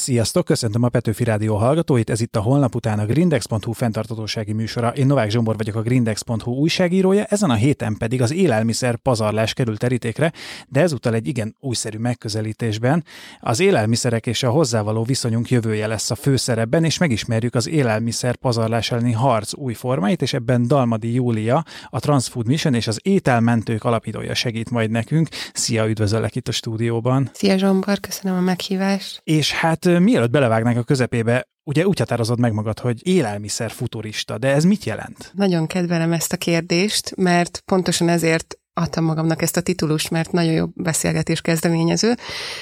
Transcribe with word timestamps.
Sziasztok, 0.00 0.44
köszöntöm 0.44 0.82
a 0.82 0.88
Petőfi 0.88 1.24
Rádió 1.24 1.56
hallgatóit, 1.56 2.10
ez 2.10 2.20
itt 2.20 2.36
a 2.36 2.40
holnap 2.40 2.74
után 2.74 2.98
a 2.98 3.06
Grindex.hu 3.06 3.72
fenntartatósági 3.72 4.52
műsora. 4.52 4.88
Én 4.88 5.06
Novák 5.06 5.30
Zsombor 5.30 5.56
vagyok 5.56 5.74
a 5.74 5.82
Grindex.hu 5.82 6.52
újságírója, 6.52 7.24
ezen 7.24 7.50
a 7.50 7.54
héten 7.54 7.96
pedig 7.98 8.22
az 8.22 8.32
élelmiszer 8.32 8.96
pazarlás 8.96 9.52
került 9.52 9.78
terítékre, 9.78 10.32
de 10.68 10.80
ezúttal 10.80 11.14
egy 11.14 11.26
igen 11.26 11.56
újszerű 11.60 11.98
megközelítésben. 11.98 13.04
Az 13.40 13.60
élelmiszerek 13.60 14.26
és 14.26 14.42
a 14.42 14.50
hozzávaló 14.50 15.02
viszonyunk 15.02 15.50
jövője 15.50 15.86
lesz 15.86 16.10
a 16.10 16.14
főszerepben, 16.14 16.84
és 16.84 16.98
megismerjük 16.98 17.54
az 17.54 17.68
élelmiszer 17.68 18.36
pazarlás 18.36 18.90
elleni 18.90 19.12
harc 19.12 19.54
új 19.54 19.74
formáit, 19.74 20.22
és 20.22 20.32
ebben 20.32 20.66
Dalmadi 20.66 21.14
Júlia, 21.14 21.64
a 21.86 22.00
Transfood 22.00 22.46
Mission 22.46 22.74
és 22.74 22.86
az 22.86 23.00
ételmentők 23.02 23.84
alapítója 23.84 24.34
segít 24.34 24.70
majd 24.70 24.90
nekünk. 24.90 25.28
Szia, 25.52 25.88
üdvözöllek 25.88 26.36
itt 26.36 26.48
a 26.48 26.52
stúdióban. 26.52 27.30
Szia 27.32 27.58
Zsombor, 27.58 28.00
köszönöm 28.00 28.36
a 28.36 28.40
meghívást. 28.40 29.20
És 29.24 29.52
hát 29.52 29.88
mielőtt 29.98 30.30
belevágnánk 30.30 30.78
a 30.78 30.82
közepébe, 30.82 31.48
ugye 31.64 31.86
úgy 31.86 31.98
határozod 31.98 32.38
meg 32.38 32.52
magad, 32.52 32.78
hogy 32.78 33.06
élelmiszer 33.06 33.70
futurista, 33.70 34.38
de 34.38 34.48
ez 34.48 34.64
mit 34.64 34.84
jelent? 34.84 35.32
Nagyon 35.34 35.66
kedvelem 35.66 36.12
ezt 36.12 36.32
a 36.32 36.36
kérdést, 36.36 37.16
mert 37.16 37.62
pontosan 37.64 38.08
ezért 38.08 38.54
adtam 38.74 39.04
magamnak 39.04 39.42
ezt 39.42 39.56
a 39.56 39.60
titulust, 39.60 40.10
mert 40.10 40.32
nagyon 40.32 40.52
jó 40.52 40.66
beszélgetés 40.74 41.40
kezdeményező, 41.40 42.14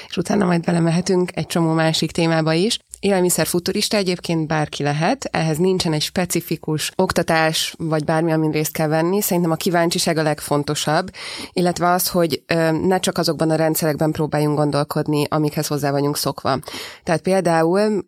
és 0.07 0.17
utána 0.17 0.45
majd 0.45 0.63
belemehetünk 0.63 1.29
egy 1.33 1.45
csomó 1.45 1.73
másik 1.73 2.11
témába 2.11 2.53
is. 2.53 2.79
Élelmiszer 2.99 3.47
futurista 3.47 3.97
egyébként 3.97 4.47
bárki 4.47 4.83
lehet, 4.83 5.25
ehhez 5.31 5.57
nincsen 5.57 5.93
egy 5.93 6.01
specifikus 6.01 6.91
oktatás, 6.95 7.75
vagy 7.77 8.03
bármi, 8.03 8.31
amin 8.31 8.51
részt 8.51 8.71
kell 8.71 8.87
venni. 8.87 9.21
Szerintem 9.21 9.51
a 9.51 9.55
kíváncsiság 9.55 10.17
a 10.17 10.23
legfontosabb, 10.23 11.11
illetve 11.53 11.91
az, 11.91 12.09
hogy 12.09 12.43
ne 12.83 12.99
csak 12.99 13.17
azokban 13.17 13.49
a 13.49 13.55
rendszerekben 13.55 14.11
próbáljunk 14.11 14.57
gondolkodni, 14.57 15.25
amikhez 15.29 15.67
hozzá 15.67 15.91
vagyunk 15.91 16.17
szokva. 16.17 16.59
Tehát 17.03 17.21
például 17.21 18.03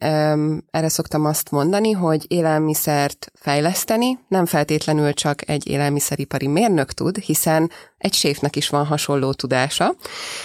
erre 0.72 0.90
szoktam 0.90 1.26
azt 1.26 1.52
mondani, 1.52 1.92
hogy 1.92 2.26
élelmiszert 2.28 3.32
fejleszteni 3.36 4.20
nem 4.28 4.46
feltétlenül 4.46 5.14
csak 5.14 5.50
egy 5.50 5.68
élelmiszeripari 5.68 6.48
mérnök 6.48 6.92
tud, 6.92 7.18
hiszen 7.18 7.72
egy 8.02 8.14
séfnek 8.14 8.56
is 8.56 8.70
van 8.70 8.86
hasonló 8.86 9.34
tudása, 9.34 9.96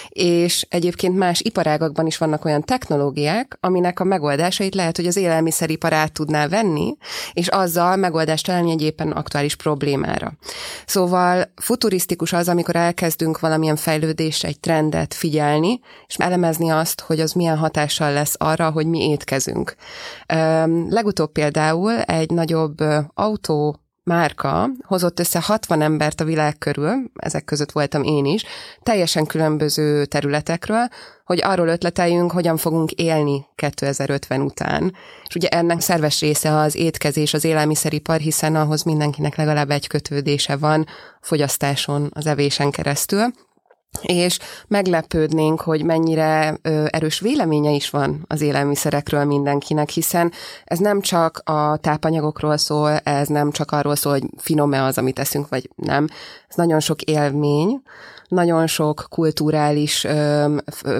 és 0.09 0.65
egyébként 0.69 1.17
más 1.17 1.41
iparágakban 1.41 2.05
is 2.05 2.17
vannak 2.17 2.45
olyan 2.45 2.63
technológiák, 2.63 3.57
aminek 3.59 3.99
a 3.99 4.03
megoldásait 4.03 4.75
lehet, 4.75 4.95
hogy 4.95 5.05
az 5.07 5.15
élelmiszeripar 5.15 5.93
át 5.93 6.11
tudná 6.11 6.47
venni, 6.47 6.97
és 7.33 7.47
azzal 7.47 7.95
megoldást 7.95 8.45
találni 8.45 8.71
egy 8.71 8.81
éppen 8.81 9.11
aktuális 9.11 9.55
problémára. 9.55 10.33
Szóval 10.85 11.51
futurisztikus 11.55 12.33
az, 12.33 12.49
amikor 12.49 12.75
elkezdünk 12.75 13.39
valamilyen 13.39 13.75
fejlődésre, 13.75 14.47
egy 14.47 14.59
trendet 14.59 15.13
figyelni, 15.13 15.79
és 16.07 16.15
elemezni 16.15 16.69
azt, 16.69 17.01
hogy 17.01 17.19
az 17.19 17.31
milyen 17.31 17.57
hatással 17.57 18.13
lesz 18.13 18.35
arra, 18.37 18.69
hogy 18.69 18.85
mi 18.87 19.09
étkezünk. 19.09 19.75
Legutóbb 20.89 21.31
például 21.31 22.01
egy 22.01 22.29
nagyobb 22.29 22.77
autó 23.13 23.79
márka 24.07 24.69
hozott 24.83 25.19
össze 25.19 25.39
60 25.41 25.81
embert 25.81 26.21
a 26.21 26.23
világ 26.23 26.57
körül, 26.57 27.11
ezek 27.15 27.45
között 27.45 27.71
voltam 27.71 28.03
én 28.03 28.25
is, 28.25 28.43
teljesen 28.83 29.25
különböző 29.25 30.05
területekről, 30.05 30.87
hogy 31.25 31.43
arról 31.43 31.67
ötleteljünk, 31.67 32.31
hogyan 32.31 32.57
fogunk 32.57 32.91
élni 32.91 33.45
2050 33.55 34.41
után. 34.41 34.93
És 35.27 35.35
ugye 35.35 35.47
ennek 35.47 35.79
szerves 35.79 36.19
része 36.19 36.57
az 36.57 36.75
étkezés, 36.75 37.33
az 37.33 37.43
élelmiszeripar, 37.43 38.19
hiszen 38.19 38.55
ahhoz 38.55 38.83
mindenkinek 38.83 39.35
legalább 39.35 39.69
egy 39.69 39.87
kötődése 39.87 40.55
van 40.55 40.85
fogyasztáson, 41.21 42.11
az 42.13 42.25
evésen 42.25 42.71
keresztül 42.71 43.31
és 44.01 44.39
meglepődnénk, 44.67 45.61
hogy 45.61 45.83
mennyire 45.83 46.57
ö, 46.61 46.85
erős 46.89 47.19
véleménye 47.19 47.71
is 47.71 47.89
van 47.89 48.25
az 48.27 48.41
élelmiszerekről 48.41 49.23
mindenkinek, 49.23 49.89
hiszen 49.89 50.31
ez 50.65 50.79
nem 50.79 51.01
csak 51.01 51.41
a 51.43 51.77
tápanyagokról 51.77 52.57
szól, 52.57 52.97
ez 52.97 53.27
nem 53.27 53.51
csak 53.51 53.71
arról 53.71 53.95
szól, 53.95 54.11
hogy 54.11 54.25
finom-e 54.37 54.83
az, 54.83 54.97
amit 54.97 55.19
eszünk, 55.19 55.49
vagy 55.49 55.69
nem. 55.75 56.07
Ez 56.49 56.55
nagyon 56.55 56.79
sok 56.79 57.01
élmény, 57.01 57.81
nagyon 58.27 58.67
sok 58.67 59.05
kulturális 59.09 60.03
ö, 60.03 60.55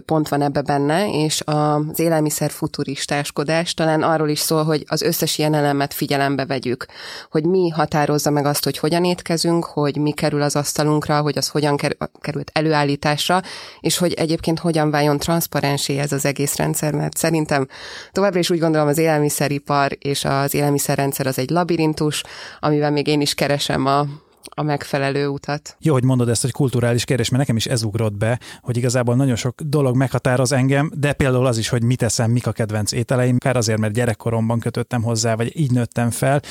pont 0.06 0.30
van 0.30 0.42
ebbe 0.42 0.62
benne, 0.62 1.12
és 1.12 1.42
az 1.46 2.00
élelmiszer 2.00 2.52
futuristáskodás 2.52 3.74
talán 3.74 4.04
arról 4.04 4.30
is 4.30 4.40
szól, 4.40 4.64
hogy 4.64 4.84
az 4.88 5.02
összes 5.02 5.38
ilyen 5.38 5.54
elemet 5.54 5.94
figyelembe 5.94 6.46
vegyük, 6.46 6.86
hogy 7.32 7.46
mi 7.46 7.70
határozza 7.70 8.30
meg 8.30 8.46
azt, 8.46 8.64
hogy 8.64 8.78
hogyan 8.78 9.04
étkezünk, 9.04 9.66
hogy 9.66 9.98
mi 9.98 10.12
kerül 10.12 10.42
az 10.42 10.56
asztalunkra, 10.56 11.22
hogy 11.22 11.38
az 11.38 11.48
hogyan 11.48 11.78
került 12.22 12.52
előállításra, 12.54 13.42
és 13.80 13.98
hogy 13.98 14.14
egyébként 14.14 14.60
hogyan 14.60 14.92
váljon 14.92 15.18
transzparensé 15.18 15.98
ez 15.98 16.12
az 16.12 16.26
egész 16.26 16.56
rendszer, 16.56 16.94
mert 16.94 17.18
szerintem 17.18 17.68
továbbra 18.12 18.40
is 18.40 18.50
úgy 18.50 18.60
gondolom 18.60 18.88
az 18.88 18.98
élelmiszeripar 18.98 19.98
és 20.00 20.26
az 20.26 20.54
élelmiszerrendszer 20.54 21.28
az 21.28 21.38
egy 21.38 21.50
labirintus, 21.50 22.24
amivel 22.60 22.92
még 22.92 23.08
én 23.08 23.22
is 23.22 23.34
keresem 23.34 23.86
a 23.86 24.06
a 24.50 24.62
megfelelő 24.62 25.28
utat. 25.28 25.76
Jó, 25.80 25.94
hogy 25.94 26.04
mondod 26.04 26.30
ezt, 26.30 26.42
hogy 26.42 26.52
kulturális 26.52 27.04
kérdés, 27.04 27.30
mert 27.30 27.42
nekem 27.42 27.56
is 27.56 27.66
ez 27.66 27.84
ugrott 27.84 28.18
be, 28.18 28.40
hogy 28.62 28.78
igazából 28.78 29.16
nagyon 29.16 29.36
sok 29.36 29.62
dolog 29.62 29.96
meghatároz 29.96 30.52
engem, 30.52 30.92
de 30.96 31.14
például 31.14 31.46
az 31.46 31.58
is, 31.58 31.70
hogy 31.70 31.84
mit 31.84 32.02
eszem, 32.02 32.32
mik 32.32 32.48
a 32.48 32.52
kedvenc 32.52 32.92
ételeim, 32.92 33.36
akár 33.40 33.58
azért, 33.58 33.80
mert 33.80 33.94
gyerekkoromban 33.94 34.60
kötöttem 34.60 35.04
hozzá, 35.04 35.36
vagy 35.36 35.60
így 35.60 35.72
nőttem 35.72 36.10
fel, 36.10 36.42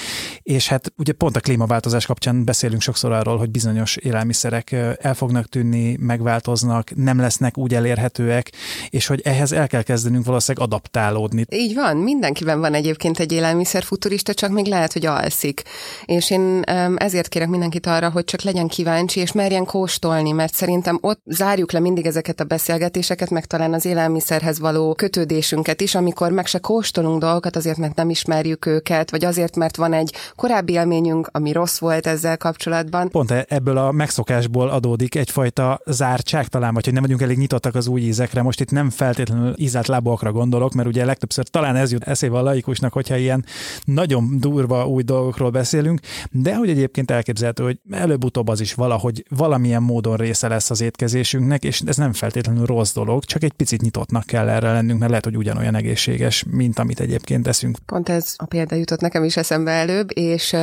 és 0.42 0.68
hát 0.68 0.92
ugye 0.96 1.12
pont 1.12 1.36
a 1.36 1.40
klímaváltozás 1.40 2.06
kapcsán 2.06 2.44
beszélünk 2.44 2.80
sokszor 2.80 3.12
arról, 3.12 3.36
hogy 3.36 3.50
bizonyos 3.50 3.96
élelmiszerek 3.96 4.72
el 5.00 5.14
fognak 5.14 5.46
tűnni, 5.46 5.96
megváltoznak, 6.00 6.94
nem 6.94 7.20
lesznek 7.20 7.58
úgy 7.58 7.74
elérhetőek, 7.74 8.52
és 8.88 9.06
hogy 9.06 9.20
ehhez 9.24 9.52
el 9.52 9.66
kell 9.66 9.82
kezdenünk 9.82 10.24
valószínűleg 10.24 10.68
adaptálódni. 10.68 11.44
Így 11.50 11.74
van, 11.74 11.96
mindenkiben 11.96 12.60
van 12.60 12.74
egyébként 12.74 13.18
egy 13.18 13.32
élelmiszer 13.32 13.82
futurista, 13.82 14.34
csak 14.34 14.50
még 14.50 14.66
lehet, 14.66 14.92
hogy 14.92 15.06
alszik. 15.06 15.62
És 16.04 16.30
én 16.30 16.62
ezért 16.96 17.28
kérek 17.28 17.48
mindenkit 17.48 17.85
arra, 17.86 18.10
hogy 18.10 18.24
csak 18.24 18.42
legyen 18.42 18.68
kíváncsi, 18.68 19.20
és 19.20 19.32
merjen 19.32 19.64
kóstolni, 19.64 20.32
mert 20.32 20.54
szerintem 20.54 20.98
ott 21.00 21.20
zárjuk 21.24 21.72
le 21.72 21.78
mindig 21.78 22.06
ezeket 22.06 22.40
a 22.40 22.44
beszélgetéseket, 22.44 23.30
meg 23.30 23.44
talán 23.44 23.72
az 23.72 23.84
élelmiszerhez 23.84 24.58
való 24.58 24.94
kötődésünket 24.94 25.80
is, 25.80 25.94
amikor 25.94 26.30
meg 26.30 26.46
se 26.46 26.58
kóstolunk 26.58 27.20
dolgokat, 27.20 27.56
azért, 27.56 27.76
mert 27.76 27.94
nem 27.94 28.10
ismerjük 28.10 28.66
őket, 28.66 29.10
vagy 29.10 29.24
azért, 29.24 29.56
mert 29.56 29.76
van 29.76 29.92
egy 29.92 30.14
korábbi 30.36 30.72
élményünk, 30.72 31.28
ami 31.32 31.52
rossz 31.52 31.78
volt 31.78 32.06
ezzel 32.06 32.36
kapcsolatban. 32.36 33.08
Pont 33.08 33.30
ebből 33.30 33.76
a 33.76 33.92
megszokásból 33.92 34.68
adódik 34.68 35.14
egyfajta 35.14 35.80
zártság 35.86 36.48
talán, 36.48 36.74
vagy 36.74 36.84
hogy 36.84 36.92
nem 36.92 37.02
vagyunk 37.02 37.22
elég 37.22 37.38
nyitottak 37.38 37.74
az 37.74 37.86
új 37.86 38.00
ízekre. 38.00 38.42
Most 38.42 38.60
itt 38.60 38.70
nem 38.70 38.90
feltétlenül 38.90 39.54
ízált 39.56 39.86
lábokra 39.86 40.32
gondolok, 40.32 40.72
mert 40.72 40.88
ugye 40.88 41.04
legtöbbször 41.04 41.48
talán 41.48 41.76
ez 41.76 41.92
jut 41.92 42.04
eszébe 42.04 42.38
a 42.38 42.42
laikusnak, 42.42 42.92
hogyha 42.92 43.16
ilyen 43.16 43.44
nagyon 43.84 44.36
durva 44.40 44.86
új 44.86 45.02
dolgokról 45.02 45.50
beszélünk, 45.50 46.00
de 46.30 46.54
hogy 46.54 46.68
egyébként 46.68 47.10
elképzelhető, 47.10 47.64
hogy 47.64 47.75
előbb-utóbb 47.90 48.48
az 48.48 48.60
is 48.60 48.74
valahogy 48.74 49.24
valamilyen 49.28 49.82
módon 49.82 50.16
része 50.16 50.48
lesz 50.48 50.70
az 50.70 50.80
étkezésünknek, 50.80 51.64
és 51.64 51.80
ez 51.86 51.96
nem 51.96 52.12
feltétlenül 52.12 52.66
rossz 52.66 52.92
dolog, 52.92 53.24
csak 53.24 53.42
egy 53.42 53.52
picit 53.52 53.80
nyitottnak 53.82 54.24
kell 54.24 54.48
erre 54.48 54.72
lennünk, 54.72 54.98
mert 54.98 55.10
lehet, 55.10 55.24
hogy 55.24 55.36
ugyanolyan 55.36 55.74
egészséges, 55.74 56.44
mint 56.50 56.78
amit 56.78 57.00
egyébként 57.00 57.42
teszünk. 57.42 57.78
Pont 57.86 58.08
ez 58.08 58.34
a 58.36 58.44
példa 58.44 58.74
jutott 58.74 59.00
nekem 59.00 59.24
is 59.24 59.36
eszembe 59.36 59.70
előbb, 59.70 60.08
és, 60.18 60.56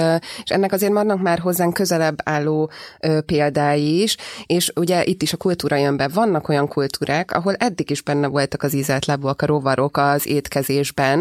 és 0.44 0.50
ennek 0.50 0.72
azért 0.72 0.91
vannak 0.91 1.22
már 1.22 1.40
hozzánk 1.40 1.74
közelebb 1.74 2.18
álló 2.24 2.69
példái 3.25 4.01
is, 4.01 4.18
és 4.45 4.72
ugye 4.75 5.03
itt 5.03 5.22
is 5.22 5.34
a 5.34 5.38
kultúra 5.38 5.75
jön 5.75 5.97
be. 5.97 6.07
Vannak 6.07 6.50
olyan 6.50 6.68
kultúrák, 6.68 7.31
ahol 7.31 7.56
eddig 7.56 7.90
is 7.90 8.01
benne 8.01 8.28
voltak 8.28 8.63
az 8.63 8.74
ízelt 8.74 9.06
lábúak, 9.06 9.41
a 9.41 9.45
rovarok 9.45 9.97
az 9.97 10.28
étkezésben, 10.28 11.19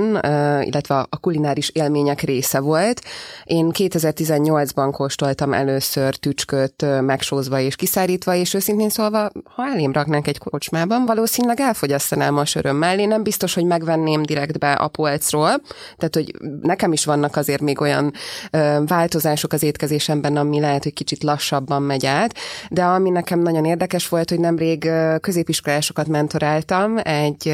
illetve 0.65 1.07
a 1.09 1.17
kulináris 1.21 1.69
élmények 1.69 2.21
része 2.21 2.61
volt. 2.61 3.03
Én 3.45 3.71
2018-ban 3.73 4.89
kóstoltam 4.93 5.53
elő 5.53 5.79
először 5.83 6.15
tücsköt 6.15 7.01
megsózva 7.01 7.61
és 7.61 7.77
kiszárítva, 7.77 8.35
és 8.35 8.55
őszintén 8.55 8.89
szólva, 8.89 9.31
ha 9.45 9.67
elém 9.67 9.93
raknánk 9.93 10.27
egy 10.27 10.39
kocsmában, 10.39 11.05
valószínűleg 11.07 11.61
elfogyasztanám 11.61 12.37
a 12.37 12.45
söröm 12.45 12.77
mellé, 12.77 13.05
nem 13.05 13.23
biztos, 13.23 13.55
hogy 13.55 13.65
megvenném 13.65 14.23
direktbe 14.23 14.73
a 14.73 14.89
polcról, 14.89 15.61
tehát 15.97 16.15
hogy 16.15 16.35
nekem 16.63 16.93
is 16.93 17.05
vannak 17.05 17.37
azért 17.37 17.61
még 17.61 17.81
olyan 17.81 18.13
változások 18.87 19.53
az 19.53 19.63
étkezésemben, 19.63 20.37
ami 20.37 20.61
lehet, 20.61 20.83
hogy 20.83 20.93
kicsit 20.93 21.23
lassabban 21.23 21.83
megy 21.83 22.07
át, 22.07 22.35
de 22.71 22.83
ami 22.83 23.11
nekem 23.11 23.41
nagyon 23.41 23.65
érdekes 23.65 24.09
volt, 24.09 24.29
hogy 24.29 24.41
nemrég 24.41 24.91
középiskolásokat 25.21 26.07
mentoráltam 26.09 26.99
egy, 27.03 27.49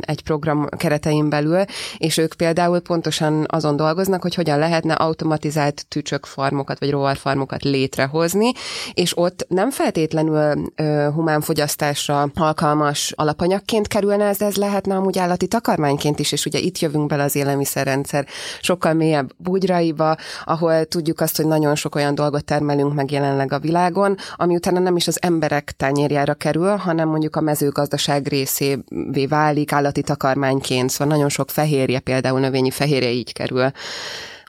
egy 0.00 0.22
program 0.22 0.66
keretein 0.76 1.28
belül, 1.28 1.64
és 1.98 2.16
ők 2.16 2.34
például 2.34 2.80
pontosan 2.80 3.46
azon 3.48 3.76
dolgoznak, 3.76 4.22
hogy 4.22 4.34
hogyan 4.34 4.58
lehetne 4.58 4.92
automatizált 4.92 5.86
tücsök 5.88 6.26
farmokat 6.26 6.78
vagy 6.78 6.90
rovarfarmokat 6.90 7.57
alapanyagokat 7.58 7.64
létrehozni, 7.64 8.52
és 8.94 9.16
ott 9.16 9.46
nem 9.48 9.70
feltétlenül 9.70 10.70
humán 11.14 11.40
fogyasztásra 11.40 12.30
alkalmas 12.34 13.12
alapanyagként 13.16 13.88
kerülne 13.88 14.24
ez, 14.24 14.40
ez 14.40 14.56
lehetne 14.56 14.94
amúgy 14.94 15.18
állati 15.18 15.46
takarmányként 15.46 16.18
is, 16.18 16.32
és 16.32 16.46
ugye 16.46 16.58
itt 16.58 16.78
jövünk 16.78 17.06
bele 17.06 17.22
az 17.22 17.36
élelmiszerrendszer 17.36 18.26
sokkal 18.60 18.92
mélyebb 18.92 19.30
bugyraiba, 19.36 20.16
ahol 20.44 20.84
tudjuk 20.84 21.20
azt, 21.20 21.36
hogy 21.36 21.46
nagyon 21.46 21.74
sok 21.74 21.94
olyan 21.94 22.14
dolgot 22.14 22.44
termelünk 22.44 22.94
meg 22.94 23.10
jelenleg 23.10 23.52
a 23.52 23.58
világon, 23.58 24.16
ami 24.36 24.54
utána 24.54 24.78
nem 24.78 24.96
is 24.96 25.06
az 25.06 25.18
emberek 25.20 25.74
tányérjára 25.76 26.34
kerül, 26.34 26.76
hanem 26.76 27.08
mondjuk 27.08 27.36
a 27.36 27.40
mezőgazdaság 27.40 28.26
részévé 28.26 29.26
válik 29.28 29.72
állati 29.72 30.02
takarmányként, 30.02 30.90
szóval 30.90 31.14
nagyon 31.14 31.28
sok 31.28 31.50
fehérje, 31.50 32.00
például 32.00 32.40
növényi 32.40 32.70
fehérje 32.70 33.10
így 33.10 33.32
kerül 33.32 33.70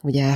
ugye, 0.01 0.34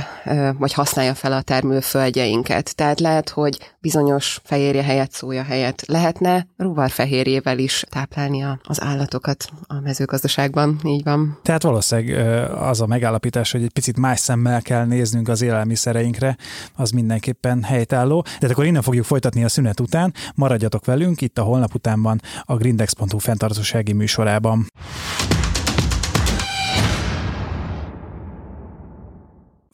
vagy 0.58 0.72
használja 0.72 1.14
fel 1.14 1.32
a 1.32 1.42
termőföldjeinket. 1.42 2.76
Tehát 2.76 3.00
lehet, 3.00 3.28
hogy 3.28 3.58
bizonyos 3.80 4.40
fehérje 4.44 4.82
helyett, 4.82 5.12
szója 5.12 5.42
helyett 5.42 5.86
lehetne 5.86 6.46
rovarfehérjével 6.56 7.58
is 7.58 7.84
táplálni 7.88 8.44
az 8.62 8.82
állatokat 8.82 9.44
a 9.66 9.80
mezőgazdaságban. 9.80 10.80
Így 10.84 11.02
van. 11.04 11.38
Tehát 11.42 11.62
valószínűleg 11.62 12.36
az 12.58 12.80
a 12.80 12.86
megállapítás, 12.86 13.52
hogy 13.52 13.62
egy 13.62 13.72
picit 13.72 13.98
más 13.98 14.20
szemmel 14.20 14.62
kell 14.62 14.84
néznünk 14.84 15.28
az 15.28 15.42
élelmiszereinkre, 15.42 16.36
az 16.74 16.90
mindenképpen 16.90 17.62
helytálló. 17.62 18.24
De 18.40 18.48
akkor 18.48 18.64
innen 18.64 18.82
fogjuk 18.82 19.04
folytatni 19.04 19.44
a 19.44 19.48
szünet 19.48 19.80
után. 19.80 20.14
Maradjatok 20.34 20.84
velünk 20.84 21.20
itt 21.20 21.38
a 21.38 21.42
holnap 21.42 21.74
utánban 21.74 22.20
a 22.42 22.56
grindex.hu 22.56 23.18
fenntartósági 23.18 23.92
műsorában. 23.92 24.66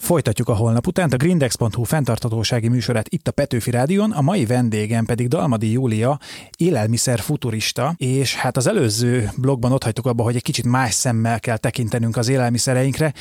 Folytatjuk 0.00 0.48
a 0.48 0.54
holnap 0.54 0.86
után. 0.86 1.10
A 1.10 1.16
grindex.hu 1.16 1.82
fenntartatósági 1.82 2.68
műsorát 2.68 3.08
itt 3.08 3.28
a 3.28 3.30
Petőfi 3.30 3.70
Rádion, 3.70 4.10
a 4.10 4.20
mai 4.20 4.46
vendégem 4.46 5.04
pedig 5.04 5.28
Dalmadi 5.28 5.70
Júlia, 5.70 6.18
élelmiszer 6.56 7.20
futurista, 7.20 7.94
és 7.96 8.34
hát 8.34 8.56
az 8.56 8.66
előző 8.66 9.30
blogban 9.36 9.72
ott 9.72 9.82
hagytuk 9.82 10.06
abba, 10.06 10.22
hogy 10.22 10.36
egy 10.36 10.42
kicsit 10.42 10.64
más 10.64 10.94
szemmel 10.94 11.40
kell 11.40 11.56
tekintenünk 11.56 12.16
az 12.16 12.28
élelmiszereinkre, 12.28 13.12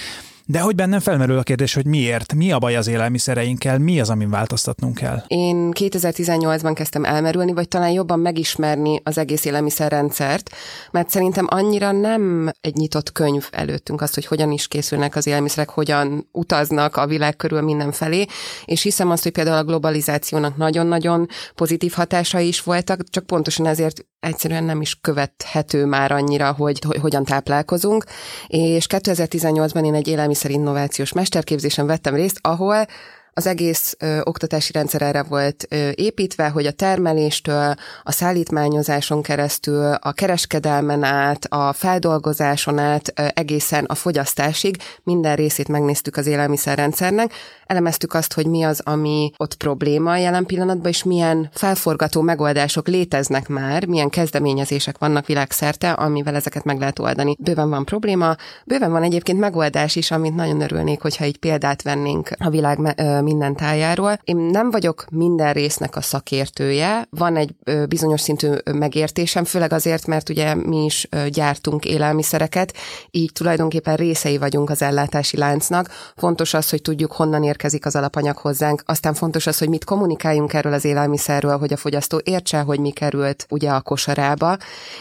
de 0.52 0.60
hogy 0.60 0.76
bennem 0.76 1.00
felmerül 1.00 1.38
a 1.38 1.44
kérdés, 1.44 1.74
hogy 1.74 1.86
miért, 1.86 2.34
mi 2.34 2.52
a 2.52 2.60
baj 2.60 2.76
az 2.76 2.88
élelmiszereinkkel, 2.88 3.78
mi 3.78 4.00
az, 4.00 4.10
amin 4.10 4.30
változtatnunk 4.30 4.96
kell? 4.96 5.24
Én 5.28 5.72
2018-ban 5.80 6.72
kezdtem 6.76 7.04
elmerülni, 7.04 7.54
vagy 7.54 7.68
talán 7.68 7.92
jobban 7.92 8.20
megismerni 8.20 9.02
az 9.04 9.18
egész 9.18 9.46
élelmiszerrendszert, 9.46 10.50
mert 10.92 11.10
szerintem 11.10 11.46
annyira 11.50 11.92
nem 11.92 12.52
egy 12.62 12.76
nyitott 12.76 13.12
könyv 13.12 13.48
előttünk 13.52 14.02
azt, 14.02 14.14
hogy 14.14 14.26
hogyan 14.26 14.52
is 14.52 14.68
készülnek 14.68 15.16
az 15.16 15.28
élelmiszerek, 15.28 15.70
hogyan 15.70 16.28
utaznak 16.32 16.96
a 16.96 17.08
világ 17.08 17.36
körül 17.36 17.62
mindenfelé, 17.62 18.26
és 18.66 18.82
hiszem 18.82 19.10
azt, 19.10 19.24
hogy 19.24 19.32
például 19.32 19.58
a 19.58 19.64
globalizációnak 19.64 20.58
nagyon-nagyon 20.58 21.28
pozitív 21.56 21.92
hatásai 21.92 22.48
is 22.48 22.62
voltak, 22.62 23.10
csak 23.10 23.26
pontosan 23.26 23.66
ezért 23.66 24.06
egyszerűen 24.20 24.64
nem 24.64 24.82
is 24.82 24.98
követhető 25.02 25.86
már 25.86 26.12
annyira, 26.12 26.52
hogy, 26.52 26.80
hogy 26.86 26.98
hogyan 26.98 27.24
táplálkozunk. 27.24 28.04
És 28.48 28.86
2018-ban 28.90 29.86
én 29.86 29.94
egy 29.94 30.08
élelmiszer 30.08 30.52
innovációs 30.52 31.14
mesterképzésen 31.14 31.86
vettem 31.86 32.16
részt, 32.16 32.40
ahol 32.42 32.86
az 33.34 33.48
egész 33.48 33.96
ö, 34.00 34.20
oktatási 34.24 34.72
rendszer 34.72 35.02
erre 35.02 35.24
volt 35.24 35.66
ö, 35.70 35.90
építve, 35.96 36.50
hogy 36.50 36.66
a 36.66 36.72
termeléstől, 36.72 37.76
a 38.04 38.12
szállítmányozáson 38.12 39.22
keresztül, 39.22 39.94
a 39.94 40.12
kereskedelmen 40.12 41.04
át, 41.04 41.46
a 41.46 41.74
feldolgozáson 41.74 42.78
át, 42.78 43.14
ö, 43.16 43.26
egészen 43.34 43.86
a 43.86 43.96
fogyasztásig 43.96 44.78
minden 45.04 45.36
részét 45.36 45.68
megnéztük 45.68 46.18
az 46.18 46.28
élelmiszerrendszernek, 46.28 47.34
elemeztük 47.66 48.14
azt, 48.14 48.34
hogy 48.34 48.46
mi 48.46 48.64
az, 48.64 48.82
ami 48.84 49.32
ott 49.38 49.56
probléma 49.56 50.12
a 50.12 50.18
jelen 50.18 50.46
pillanatban, 50.46 50.92
és 50.92 51.04
milyen 51.04 51.50
felforgató 51.54 52.22
megoldások 52.22 52.88
léteznek 52.88 53.48
már, 53.48 53.86
milyen 53.86 54.10
kezdeményezések 54.10 54.98
vannak 54.98 55.26
világszerte, 55.26 55.92
amivel 55.92 56.36
ezeket 56.36 56.64
meg 56.64 56.80
lehet 56.80 57.00
oldani. 57.00 57.36
Bőven 57.40 57.70
van 57.70 57.86
probléma, 57.86 58.36
bőven 58.66 58.92
van 58.92 59.04
egyébként 59.04 59.40
megoldás 59.40 59.96
is, 59.96 60.12
amit 60.12 60.36
nagyon 60.36 60.62
örülnék, 60.62 61.02
hogyha 61.02 61.26
így 61.26 61.38
példát 61.38 61.82
vennénk 61.82 62.30
a 62.38 62.50
világ 62.50 62.78
minden 63.22 63.56
tájáról. 63.56 64.20
Én 64.24 64.36
nem 64.36 64.72
vagyok 64.72 65.06
minden 65.12 65.54
résznek 65.54 65.96
a 65.96 66.02
szakértője, 66.02 67.08
van 67.10 67.36
egy 67.36 67.56
bizonyos 67.90 68.22
szintű 68.22 68.52
megértésem, 68.74 69.44
főleg 69.44 69.74
azért, 69.74 70.08
mert 70.08 70.30
ugye 70.30 70.56
mi 70.56 70.84
is 70.84 71.08
gyártunk 71.30 71.86
élelmiszereket, 71.86 72.74
így 73.12 73.32
tulajdonképpen 73.34 73.96
részei 73.96 74.38
vagyunk 74.38 74.70
az 74.70 74.82
ellátási 74.82 75.38
láncnak. 75.38 75.90
Fontos 76.16 76.54
az, 76.54 76.70
hogy 76.70 76.82
tudjuk, 76.82 77.12
honnan 77.12 77.44
érkezik 77.44 77.86
az 77.86 77.96
alapanyag 77.96 78.38
hozzánk. 78.38 78.84
Aztán 78.86 79.14
fontos 79.14 79.48
az, 79.48 79.58
hogy 79.58 79.70
mit 79.70 79.84
kommunikáljunk 79.84 80.54
erről 80.54 80.74
az 80.74 80.86
élelmiszerről, 80.86 81.58
hogy 81.58 81.74
a 81.74 81.78
fogyasztó 81.78 82.22
értse, 82.24 82.60
hogy 82.60 82.80
mi 82.80 82.92
került 82.92 83.46
ugye 83.50 83.70
a 83.70 83.82
kosarába. 83.82 84.58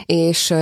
És 0.07 0.55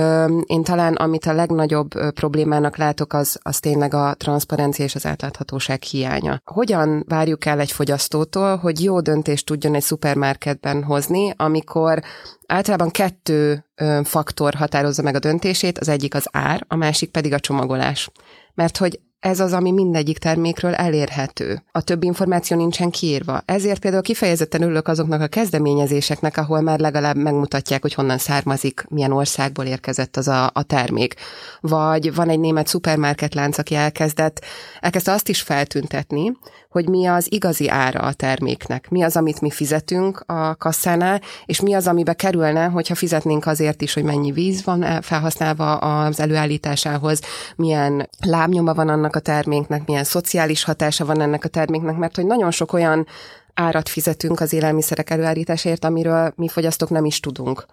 én 0.45 0.63
talán, 0.63 0.93
amit 0.93 1.25
a 1.25 1.33
legnagyobb 1.33 2.11
problémának 2.13 2.77
látok, 2.77 3.13
az, 3.13 3.39
az 3.41 3.59
tényleg 3.59 3.93
a 3.93 4.15
transzparencia 4.17 4.85
és 4.85 4.95
az 4.95 5.05
átláthatóság 5.05 5.81
hiánya. 5.81 6.41
Hogyan 6.45 7.03
várjuk 7.07 7.39
el 7.47 7.59
egy 7.59 7.71
fogyasztótól, 7.71 8.55
hogy 8.55 8.83
jó 8.83 9.01
döntést 9.01 9.45
tudjon 9.45 9.75
egy 9.75 9.81
szupermarketben 9.81 10.83
hozni, 10.83 11.33
amikor 11.37 12.03
általában 12.47 12.91
kettő 12.91 13.65
faktor 14.03 14.53
határozza 14.53 15.01
meg 15.01 15.15
a 15.15 15.19
döntését, 15.19 15.77
az 15.77 15.87
egyik 15.87 16.15
az 16.15 16.27
ár, 16.31 16.65
a 16.67 16.75
másik 16.75 17.11
pedig 17.11 17.33
a 17.33 17.39
csomagolás. 17.39 18.09
Mert 18.53 18.77
hogy 18.77 18.99
ez 19.19 19.39
az, 19.39 19.53
ami 19.53 19.71
mindegyik 19.71 20.17
termékről 20.17 20.73
elérhető. 20.73 21.63
A 21.71 21.81
több 21.81 22.03
információ 22.03 22.57
nincsen 22.57 22.89
kiírva. 22.89 23.41
Ezért 23.45 23.79
például 23.79 24.03
kifejezetten 24.03 24.61
örülök 24.61 24.87
azoknak 24.87 25.21
a 25.21 25.27
kezdeményezéseknek, 25.27 26.37
ahol 26.37 26.61
már 26.61 26.79
legalább 26.79 27.15
megmutatják, 27.15 27.81
hogy 27.81 27.93
honnan 27.93 28.17
származik, 28.17 28.85
milyen 28.89 29.11
országból 29.11 29.65
érkezett 29.65 30.17
az 30.17 30.27
a, 30.27 30.49
a 30.53 30.63
termék. 30.63 31.15
Vagy 31.61 32.15
van 32.15 32.29
egy 32.29 32.39
német 32.39 32.67
szupermarket 32.67 33.33
lánc, 33.33 33.57
aki 33.57 33.75
elkezdett, 33.75 34.45
elkezdte 34.79 35.11
azt 35.11 35.29
is 35.29 35.41
feltüntetni, 35.41 36.31
hogy 36.77 36.89
mi 36.89 37.05
az 37.05 37.31
igazi 37.31 37.69
ára 37.69 37.99
a 37.99 38.13
terméknek, 38.13 38.89
mi 38.89 39.03
az, 39.03 39.15
amit 39.15 39.41
mi 39.41 39.51
fizetünk 39.51 40.23
a 40.25 40.55
kasszánál, 40.55 41.21
és 41.45 41.61
mi 41.61 41.73
az, 41.73 41.87
amibe 41.87 42.13
kerülne, 42.13 42.65
hogyha 42.65 42.95
fizetnénk 42.95 43.45
azért 43.45 43.81
is, 43.81 43.93
hogy 43.93 44.03
mennyi 44.03 44.31
víz 44.31 44.63
van 44.63 45.01
felhasználva 45.01 45.77
az 45.77 46.19
előállításához, 46.19 47.21
milyen 47.55 48.09
lábnyoma 48.25 48.73
van 48.73 48.89
annak 48.89 49.15
a 49.15 49.19
terméknek, 49.19 49.85
milyen 49.85 50.03
szociális 50.03 50.63
hatása 50.63 51.05
van 51.05 51.21
ennek 51.21 51.43
a 51.43 51.47
terméknek, 51.47 51.97
mert 51.97 52.15
hogy 52.15 52.25
nagyon 52.25 52.51
sok 52.51 52.73
olyan 52.73 53.07
árat 53.53 53.89
fizetünk 53.89 54.39
az 54.39 54.53
élelmiszerek 54.53 55.09
előállításáért, 55.09 55.85
amiről 55.85 56.33
mi 56.35 56.47
fogyasztók 56.47 56.89
nem 56.89 57.05
is 57.05 57.19
tudunk. 57.19 57.65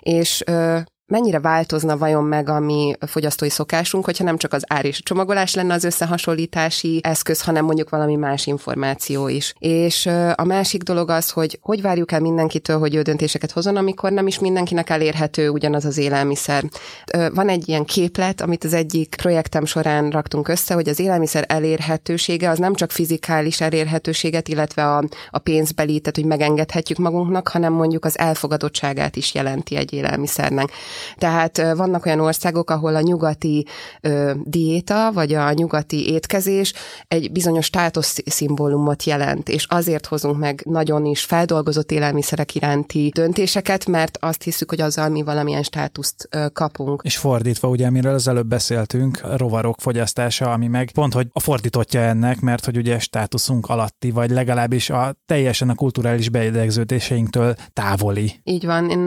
És 0.00 0.44
mennyire 1.12 1.40
változna 1.40 1.96
vajon 1.96 2.24
meg 2.24 2.48
a 2.48 2.60
mi 2.60 2.94
fogyasztói 3.06 3.48
szokásunk, 3.48 4.04
hogyha 4.04 4.24
nem 4.24 4.36
csak 4.36 4.52
az 4.52 4.64
ár 4.66 4.84
és 4.84 5.02
csomagolás 5.02 5.54
lenne 5.54 5.74
az 5.74 5.84
összehasonlítási 5.84 7.00
eszköz, 7.02 7.42
hanem 7.42 7.64
mondjuk 7.64 7.88
valami 7.88 8.16
más 8.16 8.46
információ 8.46 9.28
is. 9.28 9.54
És 9.58 10.06
a 10.34 10.44
másik 10.44 10.82
dolog 10.82 11.10
az, 11.10 11.30
hogy 11.30 11.58
hogy 11.62 11.82
várjuk 11.82 12.12
el 12.12 12.20
mindenkitől, 12.20 12.78
hogy 12.78 12.94
ő 12.94 13.02
döntéseket 13.02 13.50
hozzon, 13.50 13.76
amikor 13.76 14.12
nem 14.12 14.26
is 14.26 14.38
mindenkinek 14.38 14.90
elérhető 14.90 15.48
ugyanaz 15.48 15.84
az 15.84 15.98
élelmiszer. 15.98 16.64
Van 17.34 17.48
egy 17.48 17.68
ilyen 17.68 17.84
képlet, 17.84 18.40
amit 18.40 18.64
az 18.64 18.72
egyik 18.72 19.14
projektem 19.16 19.64
során 19.64 20.10
raktunk 20.10 20.48
össze, 20.48 20.74
hogy 20.74 20.88
az 20.88 20.98
élelmiszer 20.98 21.44
elérhetősége 21.48 22.50
az 22.50 22.58
nem 22.58 22.74
csak 22.74 22.90
fizikális 22.90 23.60
elérhetőséget, 23.60 24.48
illetve 24.48 24.96
a, 24.96 25.04
a 25.30 25.38
pénzbeli, 25.38 26.00
tehát 26.00 26.16
hogy 26.16 26.26
megengedhetjük 26.26 26.98
magunknak, 26.98 27.48
hanem 27.48 27.72
mondjuk 27.72 28.04
az 28.04 28.18
elfogadottságát 28.18 29.16
is 29.16 29.34
jelenti 29.34 29.76
egy 29.76 29.92
élelmiszernek. 29.92 30.70
Tehát 31.16 31.56
vannak 31.76 32.06
olyan 32.06 32.20
országok, 32.20 32.70
ahol 32.70 32.96
a 32.96 33.00
nyugati 33.00 33.66
ö, 34.00 34.32
diéta, 34.44 35.10
vagy 35.12 35.34
a 35.34 35.52
nyugati 35.52 36.12
étkezés 36.12 36.72
egy 37.08 37.32
bizonyos 37.32 37.64
státuszszimbólumot 37.64 39.04
jelent, 39.04 39.48
és 39.48 39.66
azért 39.68 40.06
hozunk 40.06 40.38
meg 40.38 40.62
nagyon 40.64 41.04
is 41.04 41.24
feldolgozott 41.24 41.92
élelmiszerek 41.92 42.54
iránti 42.54 43.10
döntéseket, 43.14 43.86
mert 43.86 44.18
azt 44.20 44.42
hiszük, 44.42 44.68
hogy 44.68 44.80
azzal 44.80 45.08
mi 45.08 45.22
valamilyen 45.22 45.62
státuszt 45.62 46.28
ö, 46.30 46.46
kapunk. 46.52 47.00
És 47.04 47.16
fordítva, 47.16 47.68
ugye, 47.68 47.86
amiről 47.86 48.14
az 48.14 48.28
előbb 48.28 48.46
beszéltünk, 48.46 49.20
a 49.22 49.36
rovarok 49.36 49.80
fogyasztása, 49.80 50.52
ami 50.52 50.66
meg 50.66 50.90
pont, 50.90 51.12
hogy 51.12 51.26
a 51.32 51.40
fordítottja 51.40 52.00
ennek, 52.00 52.40
mert 52.40 52.64
hogy 52.64 52.76
ugye 52.76 52.98
státuszunk 52.98 53.66
alatti, 53.66 54.10
vagy 54.10 54.30
legalábbis 54.30 54.90
a 54.90 55.14
teljesen 55.26 55.68
a 55.68 55.74
kulturális 55.74 56.28
beidegződéseinktől 56.28 57.54
távoli. 57.72 58.40
Így 58.44 58.66
van. 58.66 58.90
Én 58.90 58.98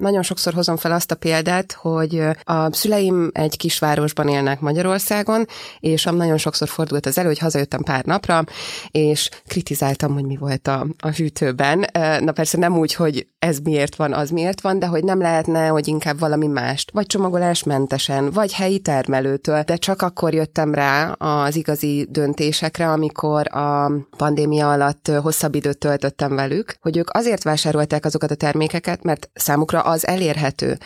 nagyon 0.00 0.22
sokszor 0.22 0.52
hozom 0.54 0.76
fel 0.76 0.92
azt 0.92 1.10
a 1.10 1.14
példát, 1.14 1.41
példát, 1.42 1.72
hogy 1.72 2.22
a 2.44 2.74
szüleim 2.74 3.30
egy 3.32 3.56
kisvárosban 3.56 4.28
élnek 4.28 4.60
Magyarországon, 4.60 5.46
és 5.80 6.04
nagyon 6.04 6.36
sokszor 6.36 6.68
fordult 6.68 7.06
az 7.06 7.18
elő, 7.18 7.26
hogy 7.28 7.38
hazajöttem 7.38 7.82
pár 7.82 8.04
napra, 8.04 8.44
és 8.90 9.28
kritizáltam, 9.46 10.12
hogy 10.12 10.24
mi 10.24 10.36
volt 10.36 10.68
a, 10.68 10.86
a 10.98 11.08
hűtőben. 11.08 11.86
Na 12.20 12.32
persze 12.32 12.58
nem 12.58 12.78
úgy, 12.78 12.94
hogy 12.94 13.26
ez 13.42 13.58
miért 13.58 13.96
van, 13.96 14.12
az 14.12 14.30
miért 14.30 14.60
van, 14.60 14.78
de 14.78 14.86
hogy 14.86 15.04
nem 15.04 15.20
lehetne, 15.20 15.66
hogy 15.66 15.88
inkább 15.88 16.18
valami 16.18 16.46
mást, 16.46 16.90
vagy 16.90 17.06
csomagolásmentesen, 17.06 18.30
vagy 18.30 18.52
helyi 18.52 18.78
termelőtől, 18.78 19.62
de 19.62 19.76
csak 19.76 20.02
akkor 20.02 20.34
jöttem 20.34 20.74
rá 20.74 21.10
az 21.12 21.56
igazi 21.56 22.06
döntésekre, 22.10 22.90
amikor 22.90 23.56
a 23.56 23.92
pandémia 24.16 24.70
alatt 24.70 25.10
hosszabb 25.22 25.54
időt 25.54 25.78
töltöttem 25.78 26.34
velük, 26.34 26.74
hogy 26.80 26.96
ők 26.96 27.10
azért 27.10 27.42
vásárolták 27.42 28.04
azokat 28.04 28.30
a 28.30 28.34
termékeket, 28.34 29.02
mert 29.02 29.30
számukra 29.34 29.80
az 29.80 30.06
elérhető. 30.06 30.78